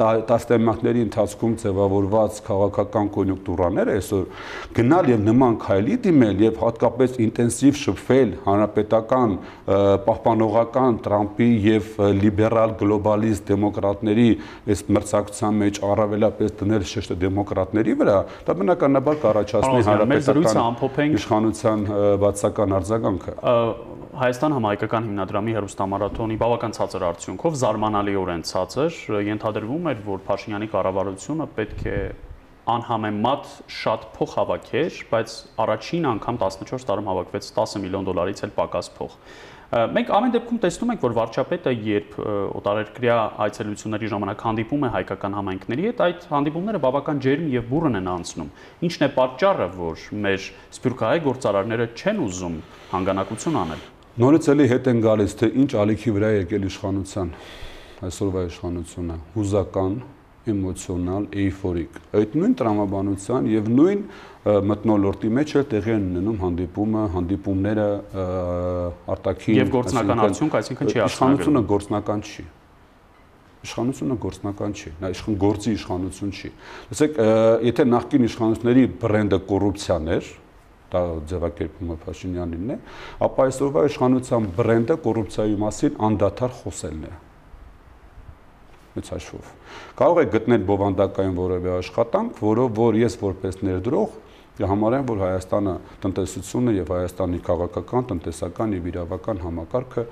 տասնամյակների 0.00 1.00
ընթացքում 1.04 1.54
ձևավորված 1.60 2.38
քաղաքական 2.46 3.08
կոնյունկտուրաները 3.16 3.96
այսօր 4.00 4.22
գնալ 4.78 5.10
եւ 5.10 5.24
նման 5.26 5.58
քայլի 5.60 5.96
դիմել 6.06 6.40
եւ 6.46 6.60
հատկապես 6.62 7.18
ինտենսիվ 7.26 7.78
շփվել 7.80 8.32
հանրապետական 8.46 9.34
պահպանողական 10.06 11.00
Տրամպի 11.04 11.50
եւ 11.66 11.90
լիբերալ 12.20 12.74
գլոբալիստ 12.80 13.44
դեմոկրատների 13.50 14.28
այս 14.72 14.84
մրցակցության 14.96 15.60
մեջ 15.60 15.82
առավելապես 15.90 16.56
դնել 16.60 16.86
շեշտը 16.94 17.18
դեմոկրատների 17.26 17.96
վրա, 18.00 18.18
դա 18.48 18.56
բնականաբար 18.60 19.20
կառաջացնի 19.26 19.84
հանրապետական 19.90 21.14
իշխանության 21.18 21.84
բացական 22.22 22.74
արձագանքը։ 22.78 23.34
Հայաստան 24.20 24.54
համահայկական 24.56 25.06
հիմնադրամի 25.10 25.52
հերոստամարաթոնի 25.56 26.36
բավական 26.40 26.74
ցածր 26.76 27.04
արդյունքով 27.10 27.58
զարմանալիորեն 27.60 28.42
ցածր 28.50 28.98
ենթադրվում 29.30 29.88
էր, 29.90 30.02
որ 30.10 30.24
Փաշինյանի 30.30 30.68
կառավարությունը 30.74 31.46
պետք 31.60 31.84
է 31.90 32.00
անհամեմատ 32.70 33.46
շատ 33.80 34.02
փող 34.14 34.34
հավաքեր, 34.36 34.98
բայց 35.10 35.36
առաջին 35.64 36.08
անգամ 36.10 36.40
14 36.42 36.84
տարում 36.90 37.08
հավաքվեց 37.10 37.48
10 37.56 37.80
միլիոն 37.84 38.08
դոլարից 38.10 38.42
էլ 38.46 38.52
պակաս 38.58 38.90
փող։ 38.98 39.16
Մենք 39.70 40.08
ամեն 40.10 40.32
դեպքում 40.34 40.58
տեսնում 40.64 40.90
ենք, 40.90 41.02
որ 41.04 41.12
վարչապետը 41.14 41.72
երբ 41.86 42.14
օտարերկրյա 42.58 43.18
այցելությունների 43.44 44.08
ժամանակ 44.10 44.42
հանդիպում 44.46 44.82
է 44.82 44.90
հայկական 44.96 45.36
համայնքների 45.38 45.84
հետ, 45.86 46.02
այդ 46.06 46.26
հանդիպումները 46.32 46.80
բավական 46.82 47.20
ջերմ 47.22 47.46
եւ 47.54 47.68
բուրըն 47.70 48.00
են 48.00 48.10
անցնում։ 48.10 48.50
Ինչն 48.90 49.06
է 49.06 49.10
պատճառը, 49.14 49.68
որ 49.78 50.06
մեր 50.26 50.48
սփյուռքահայ 50.74 51.22
գործարարները 51.30 51.86
չեն 51.94 52.22
ուզում 52.26 52.56
հանգանակություն 52.90 53.60
անել։ 53.62 53.84
Նորից 54.20 54.50
էլի 54.50 54.66
հետ 54.74 54.90
են 54.90 55.04
գալիս, 55.06 55.36
թե 55.38 55.50
ինչ 55.62 55.70
ալիքի 55.86 56.16
վրա 56.18 56.30
է 56.34 56.40
եկել 56.40 56.66
իշխանության 56.66 57.30
այսօրվա 58.10 58.42
իշխանությունը 58.50 59.16
հուզական 59.38 59.94
էմոցիոնալ, 60.50 61.26
էйֆորիկ։ 61.40 61.98
Այդ 62.20 62.36
նույն 62.40 62.54
տրամաբանության 62.60 63.48
եւ 63.50 63.68
նույն 63.80 64.04
մտնոլորտի 64.70 65.30
մեջ 65.36 65.52
էլ 65.60 65.66
տեղի 65.70 65.92
են 65.96 66.06
ունենում 66.10 66.38
հանդիպումը, 66.40 67.02
հանդիպումները 67.16 67.88
արտաքին 69.14 69.60
եւ 69.60 69.72
գործնական 69.74 70.24
արդյունք, 70.24 70.56
այսինքն 70.60 70.90
չի 70.90 71.02
իշխանությունը 71.04 71.62
գործնական 71.74 72.24
չի 72.30 72.46
իշխանությունը 73.60 74.16
գործնական 74.24 74.72
չի, 74.72 74.90
նա 75.02 75.08
իշխան 75.12 75.34
գործի 75.40 75.72
իշխանություն 75.76 76.30
չի։ 76.32 76.50
Լսեք, 76.90 77.18
եթե 77.68 77.84
նախկին 77.92 78.26
իշխանությունների 78.30 78.84
բրենդը 79.04 79.38
կոռուպցիան 79.50 80.12
էր, 80.16 80.30
դա 80.90 81.02
ձևակերպումը 81.30 81.96
Փաշինյանինն 82.06 82.72
է, 82.72 82.78
ապա 83.28 83.48
այսօրվա 83.50 83.82
իշխանության 83.90 84.48
բրենդը 84.56 84.96
կոռուպցիայի 85.04 85.58
մասին 85.60 86.00
անդադար 86.08 86.56
խոսելն 86.62 87.04
է 87.10 87.12
հաշվով։ 89.14 89.52
Կարող 90.00 90.20
եք 90.24 90.32
գտնել 90.34 90.64
բովանդակային 90.70 91.36
որևէ 91.38 91.70
աշխատանք, 91.78 92.42
որով 92.42 92.72
որ 92.80 92.98
ես 93.00 93.16
որպես 93.20 93.60
ներդրող 93.66 94.18
համարեմ, 94.60 95.04
որ 95.08 95.20
Հայաստանը 95.24 95.74
տնտեսությունը 96.02 96.72
եւ 96.76 96.90
Հայաստանի 96.92 97.38
քաղաքական, 97.46 98.06
տնտեսական 98.10 98.74
եւ 98.76 98.88
իրավական 98.90 99.40
համակարգը 99.46 100.04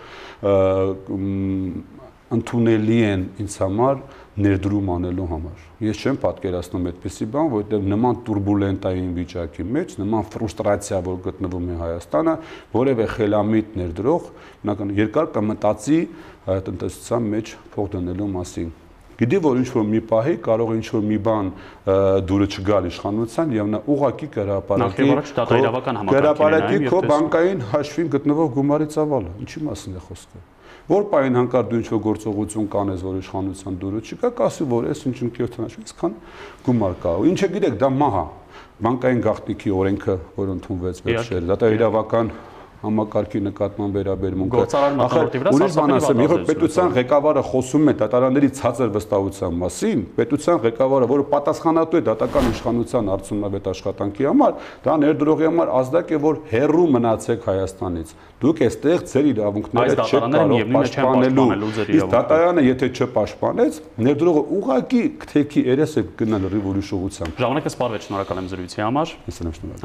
ընդունելի 2.35 2.99
են 3.09 3.23
ինձ 3.43 3.55
համար 3.63 4.01
ներդրում 4.39 4.91
անելու 4.95 5.27
համար։ 5.33 5.63
Ես 5.83 6.03
չեմ 6.03 6.19
պատկերացնում 6.23 6.89
այդպիսի 6.91 7.27
բան, 7.35 7.49
որտեղ 7.55 7.87
նման 7.93 8.19
турբուլենտային 8.29 9.13
վիճակի 9.19 9.65
մեջ, 9.77 9.95
նման 10.03 10.27
ֆրուստրացիա, 10.35 10.99
որ 11.09 11.17
գտնվում 11.29 11.69
է 11.69 11.79
Հայաստանը, 11.83 12.35
որևէ 12.75 13.07
խելամիտ 13.15 13.79
ներդրող, 13.83 14.29
բնական 14.63 14.93
երկար 14.99 15.33
կմտածի 15.39 16.03
տնտեսության 16.69 17.33
մեջ 17.39 17.57
փող 17.75 17.91
դնելու 17.97 18.29
մասին։ 18.39 18.77
Գիտի 19.19 19.39
որ 19.43 19.57
ինչ 19.59 19.71
որ 19.75 19.87
մի 19.89 20.01
պահի 20.07 20.35
կարող 20.45 20.69
ինչ 20.77 20.85
որ 20.95 21.01
մի 21.09 21.17
բան 21.27 21.49
դուրը 22.29 22.47
չգալ 22.55 22.85
իշխանության 22.93 23.55
եւ 23.57 23.73
նա 23.73 23.81
ուղակի 23.95 24.29
կհրապարակի 24.37 25.09
Գերապարակի 26.13 26.79
քո 26.93 27.01
բանկային 27.09 27.65
հաշվին 27.73 28.13
գտնվող 28.15 28.53
գումարի 28.59 28.89
ծավալը։ 28.95 29.35
Ինչի 29.43 29.65
մասին 29.67 29.99
է 29.99 30.05
խոսքը 30.07 30.45
որ 30.89 31.07
պայն 31.13 31.39
հանկարծ 31.39 31.67
դու 31.69 31.79
ինչ-որ 31.79 32.01
գործողություն 32.05 32.69
կանես, 32.73 33.03
որ 33.05 33.17
իշխանության 33.19 33.75
դուրս 33.83 34.13
չկա, 34.15 34.31
կասի, 34.39 34.67
որ 34.73 34.87
ես 34.89 35.03
ինչ 35.09 35.17
ինքնիշխանություն, 35.29 35.89
այսքան 35.89 36.15
գումար 36.69 36.95
կա։ 37.03 37.13
Ու 37.19 37.27
ինչը 37.29 37.49
գիտեք, 37.55 37.77
դա 37.83 37.91
մահ 37.99 38.17
է։ 38.19 38.25
Բանկային 38.79 39.21
գաղտնիքի 39.27 39.75
օրենքը, 39.75 40.15
որ 40.39 40.53
ընդունվեց 40.55 41.03
վերջերս, 41.09 41.51
դա 41.59 41.71
իրավական 41.77 42.33
համակարգի 42.79 43.41
նկատմամբ 43.43 43.97
վերաբերմունքը։ 43.99 44.59
Ուրիշ 45.51 45.77
բան 45.79 45.93
ասեմ, 45.97 46.21
երբ 46.23 46.45
պետության 46.47 46.93
ղեկավարը 46.95 47.43
խոսում 47.49 47.91
է 47.91 47.95
դատարանների 47.99 48.51
ցածր 48.59 48.93
վստահության 48.95 49.57
մասին, 49.63 50.05
պետության 50.19 50.61
ղեկավարը, 50.63 51.09
որը 51.11 51.25
պատասխանատու 51.33 51.99
է 51.99 52.03
դատական 52.09 52.51
իշխանության 52.55 53.11
արդյունավետ 53.19 53.69
աշխատանքի 53.75 54.29
համար, 54.29 54.53
դա 54.87 54.97
ներդրողի 55.03 55.49
համար 55.49 55.73
ազդակ 55.79 56.13
է, 56.15 56.21
որ 56.23 56.41
հերրու 56.55 56.87
մնացեք 56.95 57.49
Հայաստանից։ 57.49 58.15
Դուք 58.39 58.61
այստեղ 58.69 59.01
ձեր 59.11 59.29
իրավունքները 59.29 59.95
չեք 59.99 60.27
կարող 60.39 60.61
պաշտպանելու։ 60.79 61.47
Իսկ 61.99 62.13
դատարանը 62.15 62.63
եթե 62.69 62.89
չպաշտպանեց, 62.95 63.81
ներդրողը 64.07 64.43
ուղակի 64.59 65.03
քթեքի 65.25 65.65
երես 65.67 65.97
է 65.99 66.05
գնալ 66.23 66.47
ռիվոլյուշ 66.55 66.93
ուղությամբ։ 66.99 67.43
Ժամանակը 67.43 67.73
սպառվեց, 67.75 68.07
շնորհակալ 68.07 68.39
եմ 68.39 68.49
զրույցի 68.55 68.83
համար։ 68.85 69.15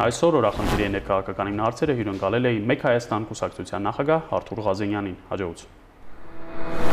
Այսօր 0.03 0.37
օրախնդրի 0.43 0.89
ներկայացական 0.93 1.51
հարցերը 1.63 1.97
հյուրընկալել 1.97 2.49
էի 2.53 2.61
Մեկ 2.73 2.82
Հայաստան 2.83 3.27
կուսակցության 3.29 3.87
նախագահ 3.87 4.33
Արթուր 4.39 4.61
Ղազենյանին։ 4.67 5.15
Հաջողություն։ 5.29 6.92